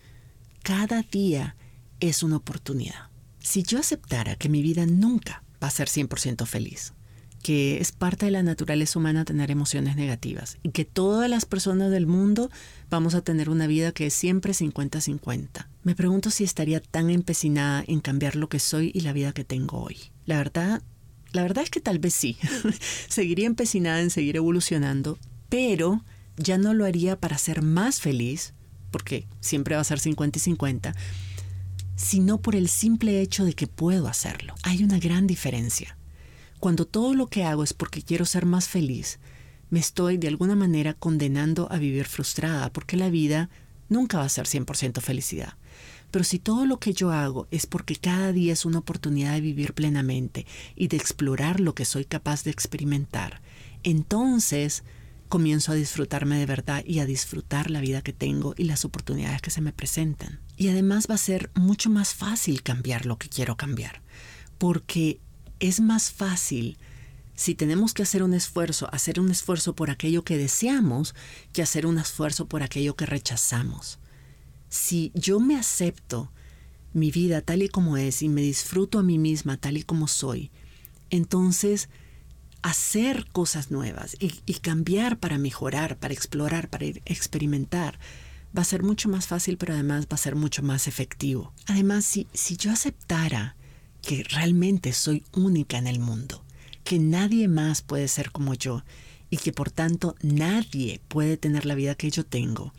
Cada 0.65 1.03
día 1.03 1.55
es 2.01 2.25
una 2.25 2.39
oportunidad. 2.39 3.11
Si 3.39 3.63
yo 3.63 3.79
aceptara 3.79 4.35
que 4.35 4.49
mi 4.49 4.61
vida 4.61 4.87
nunca 4.87 5.45
va 5.63 5.69
a 5.69 5.71
ser 5.71 5.87
100% 5.87 6.47
feliz, 6.47 6.95
que 7.43 7.81
es 7.81 7.93
parte 7.93 8.27
de 8.27 8.33
la 8.33 8.43
naturaleza 8.43 8.99
humana 8.99 9.25
tener 9.25 9.51
emociones 9.51 9.97
negativas 9.97 10.59
y 10.63 10.71
que 10.71 10.85
todas 10.85 11.29
las 11.29 11.45
personas 11.45 11.91
del 11.91 12.07
mundo 12.07 12.51
vamos 12.89 13.15
a 13.15 13.23
tener 13.23 13.51
una 13.51 13.67
vida 13.67 13.93
que 13.93 14.07
es 14.07 14.15
siempre 14.15 14.53
50-50. 14.53 15.67
Me 15.83 15.95
pregunto 15.95 16.31
si 16.31 16.45
estaría 16.45 16.81
tan 16.81 17.11
empecinada 17.11 17.85
en 17.87 18.01
cambiar 18.01 18.37
lo 18.37 18.49
que 18.49 18.61
soy 18.61 18.93
y 18.95 19.01
la 19.01 19.13
vida 19.13 19.33
que 19.33 19.45
tengo 19.45 19.83
hoy. 19.83 19.97
La 20.25 20.39
verdad, 20.39 20.83
la 21.33 21.43
verdad 21.43 21.65
es 21.65 21.71
que 21.71 21.81
tal 21.81 21.99
vez 21.99 22.15
sí. 22.15 22.37
Seguiría 23.09 23.47
empecinada 23.47 24.01
en 24.01 24.11
seguir 24.11 24.37
evolucionando, 24.37 25.19
pero 25.49 26.05
ya 26.37 26.59
no 26.59 26.75
lo 26.75 26.85
haría 26.85 27.19
para 27.19 27.39
ser 27.39 27.63
más 27.63 28.01
feliz, 28.01 28.55
porque 28.93 29.27
siempre 29.41 29.75
va 29.75 29.81
a 29.81 29.85
ser 29.85 29.99
50 29.99 30.39
y 30.39 30.41
50, 30.41 30.95
sino 31.97 32.41
por 32.41 32.55
el 32.55 32.69
simple 32.69 33.21
hecho 33.21 33.45
de 33.45 33.55
que 33.55 33.67
puedo 33.67 34.07
hacerlo. 34.07 34.55
Hay 34.63 34.85
una 34.85 34.99
gran 34.99 35.27
diferencia. 35.27 35.97
Cuando 36.63 36.87
todo 36.87 37.15
lo 37.15 37.27
que 37.27 37.43
hago 37.43 37.65
es 37.65 37.73
porque 37.73 38.03
quiero 38.03 38.25
ser 38.25 38.47
más 38.47 38.69
feliz, 38.69 39.19
me 39.71 39.81
estoy 39.81 40.17
de 40.17 40.29
alguna 40.29 40.55
manera 40.55 40.95
condenando 40.95 41.67
a 41.73 41.79
vivir 41.79 42.05
frustrada, 42.05 42.73
porque 42.73 42.97
la 42.97 43.11
vida 43.11 43.51
nunca 43.89 44.19
va 44.19 44.27
a 44.27 44.29
ser 44.29 44.47
100% 44.47 45.01
felicidad. 45.01 45.55
Pero 46.13 46.25
si 46.25 46.39
todo 46.39 46.65
lo 46.65 46.79
que 46.79 46.93
yo 46.93 47.11
hago 47.11 47.49
es 47.51 47.67
porque 47.67 47.97
cada 47.97 48.31
día 48.31 48.53
es 48.53 48.65
una 48.65 48.79
oportunidad 48.79 49.33
de 49.33 49.41
vivir 49.41 49.75
plenamente 49.75 50.47
y 50.77 50.87
de 50.87 50.99
explorar 50.99 51.59
lo 51.59 51.75
que 51.75 51.85
soy 51.85 52.05
capaz 52.05 52.45
de 52.45 52.53
experimentar, 52.53 53.43
entonces 53.83 54.85
comienzo 55.29 55.73
a 55.73 55.75
disfrutarme 55.75 56.39
de 56.39 56.47
verdad 56.47 56.85
y 56.87 57.01
a 57.01 57.07
disfrutar 57.07 57.73
la 57.73 57.81
vida 57.81 58.03
que 58.03 58.13
tengo 58.13 58.55
y 58.57 58.67
las 58.67 58.85
oportunidades 58.85 59.43
que 59.43 59.51
se 59.51 59.63
me 59.63 59.73
presentan. 59.73 60.39
Y 60.57 60.69
además 60.69 61.09
va 61.11 61.17
a 61.17 61.19
ser 61.19 61.51
mucho 61.57 61.91
más 61.91 62.15
fácil 62.15 62.63
cambiar 62.63 63.05
lo 63.05 63.19
que 63.19 63.29
quiero 63.29 63.57
cambiar, 63.57 64.01
porque 64.59 65.19
es 65.63 65.81
más 65.81 66.11
fácil 66.11 66.77
si 67.35 67.55
tenemos 67.55 67.95
que 67.95 68.03
hacer 68.03 68.23
un 68.23 68.35
esfuerzo, 68.35 68.93
hacer 68.93 69.21
un 69.21 69.31
esfuerzo 69.31 69.75
por 69.75 69.91
aquello 69.91 70.25
que 70.25 70.37
deseamos, 70.37 71.15
que 71.53 71.63
hacer 71.63 71.87
un 71.87 71.99
esfuerzo 71.99 72.47
por 72.47 72.63
aquello 72.63 72.95
que 72.97 73.07
rechazamos. 73.07 73.99
Si 74.69 75.13
yo 75.15 75.41
me 75.41 75.57
acepto 75.57 76.31
mi 76.93 77.11
vida 77.11 77.41
tal 77.41 77.63
y 77.63 77.69
como 77.69 77.97
es 77.97 78.23
y 78.23 78.29
me 78.29 78.43
disfruto 78.43 78.99
a 78.99 79.03
mí 79.03 79.19
misma 79.19 79.57
tal 79.57 79.77
y 79.77 79.83
como 79.85 80.09
soy, 80.09 80.51
entonces 81.11 81.89
hacer 82.63 83.27
cosas 83.33 83.71
nuevas 83.71 84.17
y, 84.19 84.31
cambiar 84.55 85.19
para 85.19 85.39
mejorar, 85.39 85.97
para 85.97 86.13
explorar, 86.13 86.71
para 86.71 86.87
experimentar, 86.87 87.99
va 88.57 88.63
a 88.63 88.67
ser 88.67 88.83
mucho 88.83 89.09
más 89.09 89.27
fácil, 89.27 89.59
pero 89.59 89.75
además 89.75 90.07
va 90.07 90.15
a 90.15 90.19
ser 90.19 90.35
mucho 90.35 90.63
más 90.63 90.87
efectivo. 90.87 91.53
Además, 91.67 92.05
si, 92.05 92.27
si 92.33 92.57
yo 92.57 92.71
aceptara 92.73 93.57
que 94.03 94.25
realmente 94.25 94.93
soy 94.93 95.25
única 95.33 95.79
en 95.79 95.87
el 95.87 95.99
mundo, 95.99 96.43
que 96.85 96.99
nadie 96.99 97.49
más 97.49 97.83
puede 97.83 98.09
ser 98.09 98.31
como 98.31 98.55
yo 98.55 98.85
y 99.31 99.39
que 99.39 99.53
por 99.53 99.71
tanto 99.71 100.17
nadie 100.23 101.01
puede 101.09 101.37
tener 101.37 101.65
la 101.65 101.75
vida 101.75 101.95
que 101.95 102.11
yo 102.11 102.25
tengo, 102.27 102.75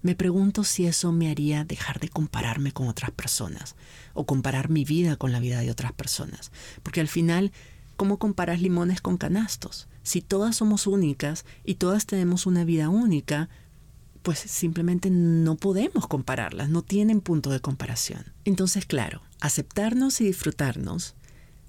me 0.00 0.16
pregunto 0.16 0.64
si 0.64 0.86
eso 0.86 1.12
me 1.12 1.30
haría 1.30 1.64
dejar 1.64 2.00
de 2.00 2.08
compararme 2.08 2.72
con 2.72 2.88
otras 2.88 3.12
personas 3.12 3.76
o 4.14 4.26
comparar 4.26 4.68
mi 4.68 4.84
vida 4.84 5.16
con 5.16 5.30
la 5.30 5.38
vida 5.38 5.60
de 5.60 5.70
otras 5.70 5.92
personas. 5.92 6.50
Porque 6.82 7.00
al 7.00 7.08
final 7.08 7.52
¿Cómo 7.96 8.18
comparas 8.18 8.60
limones 8.60 9.00
con 9.00 9.16
canastos? 9.16 9.86
Si 10.02 10.22
todas 10.22 10.56
somos 10.56 10.88
únicas 10.88 11.44
y 11.64 11.76
todas 11.76 12.06
tenemos 12.06 12.46
una 12.46 12.64
vida 12.64 12.88
única, 12.88 13.48
pues 14.22 14.38
simplemente 14.38 15.10
no 15.10 15.56
podemos 15.56 16.06
compararlas, 16.06 16.68
no 16.68 16.82
tienen 16.82 17.20
punto 17.20 17.50
de 17.50 17.60
comparación. 17.60 18.32
Entonces, 18.44 18.86
claro, 18.86 19.22
aceptarnos 19.40 20.20
y 20.20 20.24
disfrutarnos, 20.24 21.14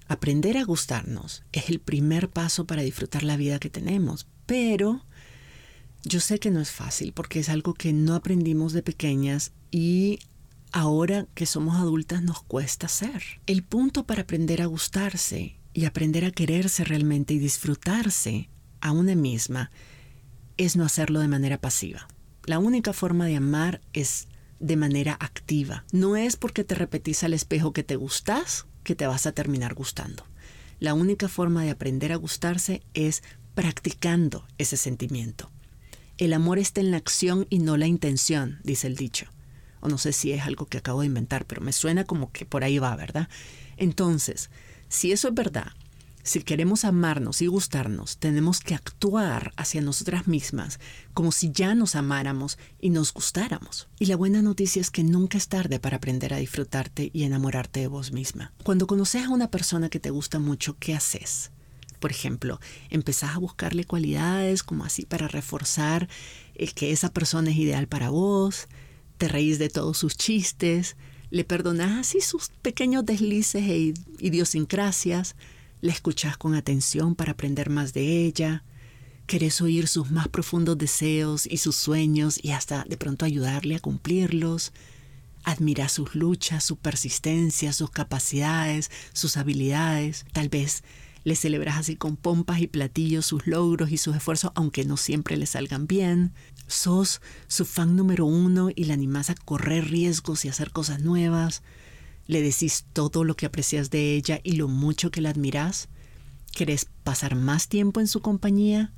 aprender 0.08 0.56
a 0.56 0.64
gustarnos, 0.64 1.42
es 1.52 1.68
el 1.68 1.80
primer 1.80 2.30
paso 2.30 2.66
para 2.66 2.82
disfrutar 2.82 3.22
la 3.22 3.36
vida 3.36 3.58
que 3.58 3.70
tenemos. 3.70 4.26
Pero 4.46 5.04
yo 6.04 6.20
sé 6.20 6.38
que 6.38 6.50
no 6.50 6.60
es 6.60 6.70
fácil 6.70 7.12
porque 7.12 7.40
es 7.40 7.48
algo 7.48 7.74
que 7.74 7.92
no 7.92 8.14
aprendimos 8.14 8.72
de 8.72 8.82
pequeñas 8.82 9.52
y 9.70 10.20
ahora 10.70 11.26
que 11.34 11.46
somos 11.46 11.76
adultas 11.76 12.22
nos 12.22 12.42
cuesta 12.42 12.86
hacer. 12.86 13.22
El 13.46 13.64
punto 13.64 14.06
para 14.06 14.22
aprender 14.22 14.62
a 14.62 14.66
gustarse 14.66 15.58
y 15.72 15.86
aprender 15.86 16.24
a 16.24 16.30
quererse 16.30 16.84
realmente 16.84 17.34
y 17.34 17.38
disfrutarse 17.38 18.48
a 18.80 18.92
una 18.92 19.14
misma 19.14 19.70
es 20.56 20.76
no 20.76 20.84
hacerlo 20.84 21.20
de 21.20 21.28
manera 21.28 21.58
pasiva. 21.58 22.06
La 22.46 22.58
única 22.58 22.92
forma 22.92 23.26
de 23.26 23.36
amar 23.36 23.80
es 23.92 24.28
de 24.60 24.76
manera 24.76 25.16
activa. 25.18 25.84
No 25.92 26.16
es 26.16 26.36
porque 26.36 26.62
te 26.62 26.74
repetís 26.74 27.24
al 27.24 27.32
espejo 27.32 27.72
que 27.72 27.82
te 27.82 27.96
gustas 27.96 28.66
que 28.82 28.94
te 28.94 29.06
vas 29.06 29.26
a 29.26 29.32
terminar 29.32 29.74
gustando. 29.74 30.24
La 30.78 30.92
única 30.92 31.28
forma 31.28 31.62
de 31.64 31.70
aprender 31.70 32.12
a 32.12 32.16
gustarse 32.16 32.82
es 32.92 33.22
practicando 33.54 34.46
ese 34.58 34.76
sentimiento. 34.76 35.50
El 36.18 36.34
amor 36.34 36.58
está 36.58 36.80
en 36.80 36.90
la 36.90 36.98
acción 36.98 37.46
y 37.48 37.60
no 37.60 37.76
la 37.76 37.86
intención, 37.86 38.60
dice 38.62 38.86
el 38.86 38.96
dicho. 38.96 39.26
O 39.80 39.88
no 39.88 39.96
sé 39.96 40.12
si 40.12 40.32
es 40.32 40.42
algo 40.42 40.66
que 40.66 40.78
acabo 40.78 41.00
de 41.00 41.06
inventar, 41.06 41.46
pero 41.46 41.62
me 41.62 41.72
suena 41.72 42.04
como 42.04 42.30
que 42.30 42.44
por 42.44 42.62
ahí 42.62 42.78
va, 42.78 42.94
¿verdad? 42.94 43.28
Entonces, 43.76 44.50
si 44.88 45.12
eso 45.12 45.28
es 45.28 45.34
verdad, 45.34 45.72
si 46.24 46.42
queremos 46.42 46.86
amarnos 46.86 47.42
y 47.42 47.46
gustarnos, 47.48 48.16
tenemos 48.16 48.60
que 48.60 48.74
actuar 48.74 49.52
hacia 49.58 49.82
nosotras 49.82 50.26
mismas 50.26 50.80
como 51.12 51.30
si 51.32 51.52
ya 51.52 51.74
nos 51.74 51.94
amáramos 51.94 52.58
y 52.80 52.88
nos 52.88 53.12
gustáramos. 53.12 53.88
Y 53.98 54.06
la 54.06 54.16
buena 54.16 54.40
noticia 54.40 54.80
es 54.80 54.90
que 54.90 55.04
nunca 55.04 55.36
es 55.36 55.48
tarde 55.48 55.78
para 55.78 55.98
aprender 55.98 56.32
a 56.32 56.38
disfrutarte 56.38 57.10
y 57.12 57.24
enamorarte 57.24 57.80
de 57.80 57.88
vos 57.88 58.12
misma. 58.12 58.54
Cuando 58.62 58.86
conoces 58.86 59.26
a 59.26 59.28
una 59.28 59.50
persona 59.50 59.90
que 59.90 60.00
te 60.00 60.08
gusta 60.08 60.38
mucho, 60.38 60.78
¿qué 60.78 60.94
haces? 60.94 61.50
Por 62.00 62.10
ejemplo, 62.10 62.58
empezás 62.88 63.36
a 63.36 63.38
buscarle 63.38 63.84
cualidades 63.84 64.62
como 64.62 64.86
así 64.86 65.04
para 65.04 65.28
reforzar 65.28 66.08
eh, 66.54 66.72
que 66.72 66.90
esa 66.90 67.12
persona 67.12 67.50
es 67.50 67.58
ideal 67.58 67.86
para 67.86 68.08
vos, 68.08 68.68
te 69.18 69.28
reís 69.28 69.58
de 69.58 69.68
todos 69.68 69.98
sus 69.98 70.16
chistes, 70.16 70.96
le 71.30 71.44
perdonás 71.44 71.98
así 71.98 72.22
sus 72.22 72.48
pequeños 72.62 73.04
deslices 73.04 73.62
e 73.64 73.92
idiosincrasias, 74.20 75.36
le 75.84 75.92
escuchás 75.92 76.38
con 76.38 76.54
atención 76.54 77.14
para 77.14 77.32
aprender 77.32 77.68
más 77.68 77.92
de 77.92 78.24
ella, 78.24 78.64
querés 79.26 79.60
oír 79.60 79.86
sus 79.86 80.10
más 80.10 80.28
profundos 80.28 80.78
deseos 80.78 81.44
y 81.44 81.58
sus 81.58 81.76
sueños 81.76 82.42
y 82.42 82.52
hasta 82.52 82.84
de 82.88 82.96
pronto 82.96 83.26
ayudarle 83.26 83.76
a 83.76 83.80
cumplirlos, 83.80 84.72
admirás 85.42 85.92
sus 85.92 86.14
luchas, 86.14 86.64
su 86.64 86.76
persistencia, 86.76 87.74
sus 87.74 87.90
capacidades, 87.90 88.90
sus 89.12 89.36
habilidades, 89.36 90.24
tal 90.32 90.48
vez 90.48 90.84
le 91.22 91.36
celebras 91.36 91.76
así 91.76 91.96
con 91.96 92.16
pompas 92.16 92.62
y 92.62 92.66
platillos 92.66 93.26
sus 93.26 93.46
logros 93.46 93.90
y 93.90 93.98
sus 93.98 94.16
esfuerzos, 94.16 94.52
aunque 94.54 94.86
no 94.86 94.96
siempre 94.96 95.36
le 95.36 95.44
salgan 95.44 95.86
bien. 95.86 96.32
Sos 96.66 97.20
su 97.46 97.66
fan 97.66 97.94
número 97.94 98.24
uno 98.24 98.70
y 98.74 98.84
le 98.84 98.94
animás 98.94 99.28
a 99.28 99.34
correr 99.34 99.90
riesgos 99.90 100.46
y 100.46 100.48
hacer 100.48 100.70
cosas 100.70 101.00
nuevas. 101.00 101.62
Le 102.26 102.42
decís 102.42 102.84
todo 102.92 103.24
lo 103.24 103.36
que 103.36 103.46
aprecias 103.46 103.90
de 103.90 104.14
ella 104.14 104.40
y 104.42 104.52
lo 104.52 104.68
mucho 104.68 105.10
que 105.10 105.20
la 105.20 105.30
admirás. 105.30 105.88
¿Querés 106.52 106.86
pasar 107.02 107.34
más 107.34 107.68
tiempo 107.68 108.00
en 108.00 108.08
su 108.08 108.20
compañía? 108.20 108.92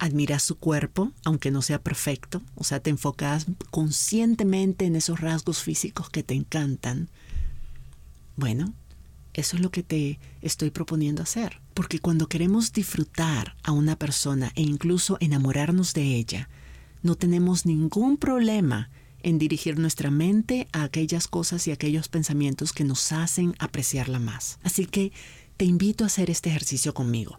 admiras 0.00 0.42
su 0.42 0.56
cuerpo, 0.56 1.12
aunque 1.24 1.50
no 1.50 1.60
sea 1.60 1.78
perfecto, 1.78 2.40
o 2.54 2.64
sea, 2.64 2.80
te 2.80 2.88
enfocas 2.88 3.46
conscientemente 3.70 4.86
en 4.86 4.96
esos 4.96 5.20
rasgos 5.20 5.62
físicos 5.62 6.08
que 6.08 6.22
te 6.22 6.32
encantan. 6.32 7.10
Bueno, 8.36 8.72
eso 9.34 9.56
es 9.56 9.62
lo 9.62 9.70
que 9.70 9.82
te 9.82 10.18
estoy 10.40 10.70
proponiendo 10.70 11.22
hacer. 11.22 11.60
Porque 11.74 12.00
cuando 12.00 12.28
queremos 12.28 12.72
disfrutar 12.72 13.56
a 13.62 13.72
una 13.72 13.96
persona 13.96 14.50
e 14.54 14.62
incluso 14.62 15.18
enamorarnos 15.20 15.92
de 15.92 16.16
ella, 16.16 16.48
no 17.02 17.14
tenemos 17.14 17.66
ningún 17.66 18.16
problema 18.16 18.88
en 19.22 19.38
dirigir 19.38 19.78
nuestra 19.78 20.10
mente 20.10 20.68
a 20.72 20.82
aquellas 20.82 21.28
cosas 21.28 21.66
y 21.66 21.70
aquellos 21.70 22.08
pensamientos 22.08 22.72
que 22.72 22.84
nos 22.84 23.12
hacen 23.12 23.54
apreciarla 23.58 24.18
más. 24.18 24.58
Así 24.62 24.86
que 24.86 25.12
te 25.56 25.64
invito 25.64 26.04
a 26.04 26.08
hacer 26.08 26.30
este 26.30 26.50
ejercicio 26.50 26.94
conmigo. 26.94 27.38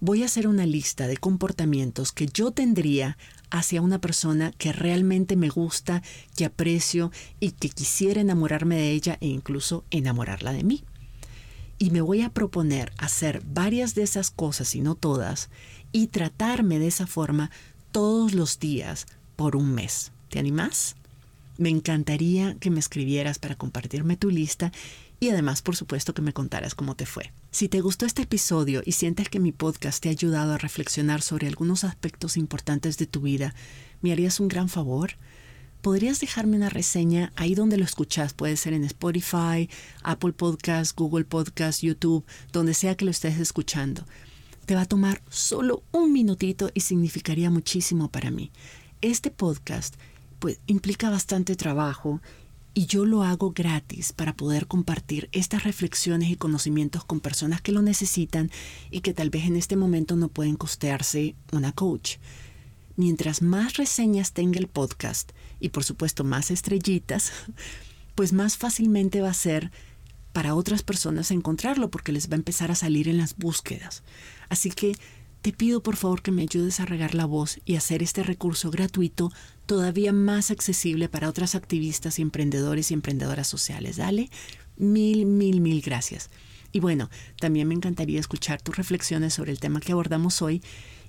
Voy 0.00 0.22
a 0.22 0.26
hacer 0.26 0.48
una 0.48 0.66
lista 0.66 1.06
de 1.06 1.16
comportamientos 1.16 2.12
que 2.12 2.26
yo 2.26 2.50
tendría 2.50 3.16
hacia 3.50 3.82
una 3.82 4.00
persona 4.00 4.50
que 4.52 4.72
realmente 4.72 5.36
me 5.36 5.48
gusta, 5.48 6.02
que 6.36 6.44
aprecio 6.44 7.12
y 7.38 7.52
que 7.52 7.68
quisiera 7.68 8.20
enamorarme 8.20 8.76
de 8.76 8.90
ella 8.90 9.18
e 9.20 9.28
incluso 9.28 9.84
enamorarla 9.90 10.52
de 10.52 10.64
mí 10.64 10.84
y 11.82 11.90
me 11.90 12.00
voy 12.00 12.22
a 12.22 12.30
proponer 12.30 12.92
hacer 12.96 13.42
varias 13.44 13.96
de 13.96 14.04
esas 14.04 14.30
cosas 14.30 14.76
y 14.76 14.80
no 14.80 14.94
todas 14.94 15.50
y 15.90 16.06
tratarme 16.06 16.78
de 16.78 16.86
esa 16.86 17.08
forma 17.08 17.50
todos 17.90 18.34
los 18.34 18.60
días 18.60 19.06
por 19.34 19.56
un 19.56 19.74
mes. 19.74 20.12
¿Te 20.28 20.38
animas? 20.38 20.94
Me 21.62 21.68
encantaría 21.68 22.56
que 22.58 22.70
me 22.70 22.80
escribieras 22.80 23.38
para 23.38 23.54
compartirme 23.54 24.16
tu 24.16 24.30
lista 24.30 24.72
y 25.20 25.28
además, 25.28 25.62
por 25.62 25.76
supuesto, 25.76 26.12
que 26.12 26.20
me 26.20 26.32
contaras 26.32 26.74
cómo 26.74 26.96
te 26.96 27.06
fue. 27.06 27.30
Si 27.52 27.68
te 27.68 27.80
gustó 27.80 28.04
este 28.04 28.22
episodio 28.22 28.82
y 28.84 28.90
sientes 28.90 29.28
que 29.28 29.38
mi 29.38 29.52
podcast 29.52 30.02
te 30.02 30.08
ha 30.08 30.10
ayudado 30.10 30.54
a 30.54 30.58
reflexionar 30.58 31.22
sobre 31.22 31.46
algunos 31.46 31.84
aspectos 31.84 32.36
importantes 32.36 32.98
de 32.98 33.06
tu 33.06 33.20
vida, 33.20 33.54
¿me 34.00 34.10
harías 34.10 34.40
un 34.40 34.48
gran 34.48 34.68
favor? 34.68 35.12
¿podrías 35.82 36.18
dejarme 36.18 36.56
una 36.56 36.68
reseña 36.68 37.32
ahí 37.36 37.54
donde 37.54 37.76
lo 37.76 37.84
escuchas? 37.84 38.34
Puede 38.34 38.56
ser 38.56 38.72
en 38.72 38.82
Spotify, 38.82 39.70
Apple 40.02 40.32
Podcast, 40.32 40.98
Google 40.98 41.26
Podcast, 41.26 41.80
YouTube, 41.82 42.24
donde 42.50 42.74
sea 42.74 42.96
que 42.96 43.04
lo 43.04 43.12
estés 43.12 43.38
escuchando. 43.38 44.04
Te 44.66 44.74
va 44.74 44.80
a 44.80 44.86
tomar 44.86 45.22
solo 45.28 45.84
un 45.92 46.12
minutito 46.12 46.72
y 46.74 46.80
significaría 46.80 47.50
muchísimo 47.50 48.10
para 48.10 48.32
mí. 48.32 48.50
Este 49.00 49.30
podcast 49.30 49.94
pues 50.42 50.58
implica 50.66 51.08
bastante 51.08 51.54
trabajo 51.54 52.20
y 52.74 52.86
yo 52.86 53.04
lo 53.04 53.22
hago 53.22 53.52
gratis 53.52 54.12
para 54.12 54.34
poder 54.34 54.66
compartir 54.66 55.28
estas 55.30 55.62
reflexiones 55.62 56.30
y 56.30 56.36
conocimientos 56.36 57.04
con 57.04 57.20
personas 57.20 57.60
que 57.60 57.70
lo 57.70 57.80
necesitan 57.80 58.50
y 58.90 59.02
que 59.02 59.14
tal 59.14 59.30
vez 59.30 59.44
en 59.44 59.54
este 59.54 59.76
momento 59.76 60.16
no 60.16 60.26
pueden 60.26 60.56
costearse 60.56 61.36
una 61.52 61.70
coach 61.70 62.16
mientras 62.96 63.40
más 63.40 63.76
reseñas 63.76 64.32
tenga 64.32 64.58
el 64.58 64.66
podcast 64.66 65.30
y 65.60 65.68
por 65.68 65.84
supuesto 65.84 66.24
más 66.24 66.50
estrellitas, 66.50 67.30
pues 68.16 68.32
más 68.32 68.56
fácilmente 68.56 69.20
va 69.20 69.30
a 69.30 69.34
ser 69.34 69.70
para 70.32 70.56
otras 70.56 70.82
personas 70.82 71.30
encontrarlo 71.30 71.88
porque 71.88 72.10
les 72.10 72.28
va 72.28 72.34
a 72.34 72.42
empezar 72.42 72.72
a 72.72 72.74
salir 72.74 73.08
en 73.08 73.18
las 73.18 73.36
búsquedas. 73.36 74.02
Así 74.48 74.70
que 74.70 74.96
te 75.42 75.52
pido 75.52 75.82
por 75.82 75.96
favor 75.96 76.22
que 76.22 76.30
me 76.30 76.42
ayudes 76.42 76.78
a 76.78 76.86
regar 76.86 77.16
la 77.16 77.26
voz 77.26 77.58
y 77.64 77.74
hacer 77.74 78.00
este 78.02 78.22
recurso 78.22 78.70
gratuito 78.70 79.32
todavía 79.66 80.12
más 80.12 80.52
accesible 80.52 81.08
para 81.08 81.28
otras 81.28 81.56
activistas 81.56 82.18
y 82.18 82.22
emprendedores 82.22 82.90
y 82.90 82.94
emprendedoras 82.94 83.48
sociales. 83.48 83.96
Dale, 83.96 84.30
mil, 84.76 85.26
mil, 85.26 85.60
mil 85.60 85.82
gracias. 85.82 86.30
Y 86.70 86.78
bueno, 86.78 87.10
también 87.40 87.66
me 87.66 87.74
encantaría 87.74 88.20
escuchar 88.20 88.62
tus 88.62 88.76
reflexiones 88.76 89.34
sobre 89.34 89.50
el 89.50 89.58
tema 89.58 89.80
que 89.80 89.90
abordamos 89.90 90.42
hoy 90.42 90.62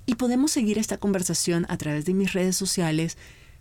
y 0.04 0.16
podemos 0.16 0.50
seguir 0.50 0.78
esta 0.78 0.98
conversación 0.98 1.64
a 1.68 1.78
través 1.78 2.04
de 2.04 2.14
mis 2.14 2.32
redes 2.32 2.56
sociales, 2.56 3.16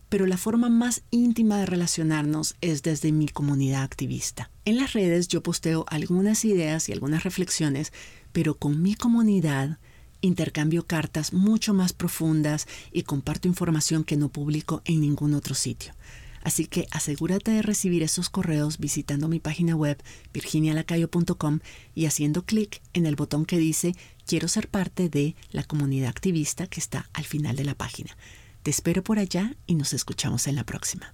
pero 0.09 0.25
la 0.25 0.37
forma 0.37 0.69
más 0.69 1.03
íntima 1.11 1.59
de 1.59 1.67
relacionarnos 1.67 2.55
es 2.61 2.81
desde 2.81 3.11
mi 3.11 3.27
comunidad 3.27 3.83
activista. 3.83 4.49
En 4.65 4.77
las 4.77 4.93
redes 4.93 5.27
yo 5.27 5.43
posteo 5.43 5.85
algunas 5.87 6.43
ideas 6.45 6.89
y 6.89 6.93
algunas 6.93 7.23
reflexiones, 7.23 7.93
pero 8.31 8.55
con 8.55 8.81
mi 8.81 8.95
comunidad 8.95 9.77
intercambio 10.23 10.87
cartas 10.87 11.33
mucho 11.33 11.73
más 11.75 11.93
profundas 11.93 12.67
y 12.91 13.03
comparto 13.03 13.47
información 13.47 14.03
que 14.03 14.17
no 14.17 14.29
publico 14.29 14.81
en 14.85 15.01
ningún 15.01 15.35
otro 15.35 15.53
sitio. 15.53 15.93
Así 16.43 16.65
que 16.65 16.87
asegúrate 16.91 17.51
de 17.51 17.61
recibir 17.61 18.03
esos 18.03 18.29
correos 18.29 18.77
visitando 18.77 19.29
mi 19.29 19.39
página 19.39 19.75
web 19.75 20.01
virginialacayo.com 20.33 21.59
y 21.95 22.05
haciendo 22.05 22.45
clic 22.45 22.81
en 22.93 23.05
el 23.05 23.15
botón 23.15 23.45
que 23.45 23.57
dice 23.57 23.95
Quiero 24.25 24.47
ser 24.47 24.69
parte 24.69 25.09
de 25.09 25.35
la 25.51 25.63
comunidad 25.63 26.09
activista 26.09 26.67
que 26.67 26.79
está 26.79 27.09
al 27.13 27.25
final 27.25 27.55
de 27.57 27.65
la 27.65 27.75
página. 27.75 28.15
Te 28.63 28.71
espero 28.71 29.03
por 29.03 29.19
allá 29.19 29.55
y 29.67 29.75
nos 29.75 29.93
escuchamos 29.93 30.47
en 30.47 30.55
la 30.55 30.63
próxima. 30.63 31.13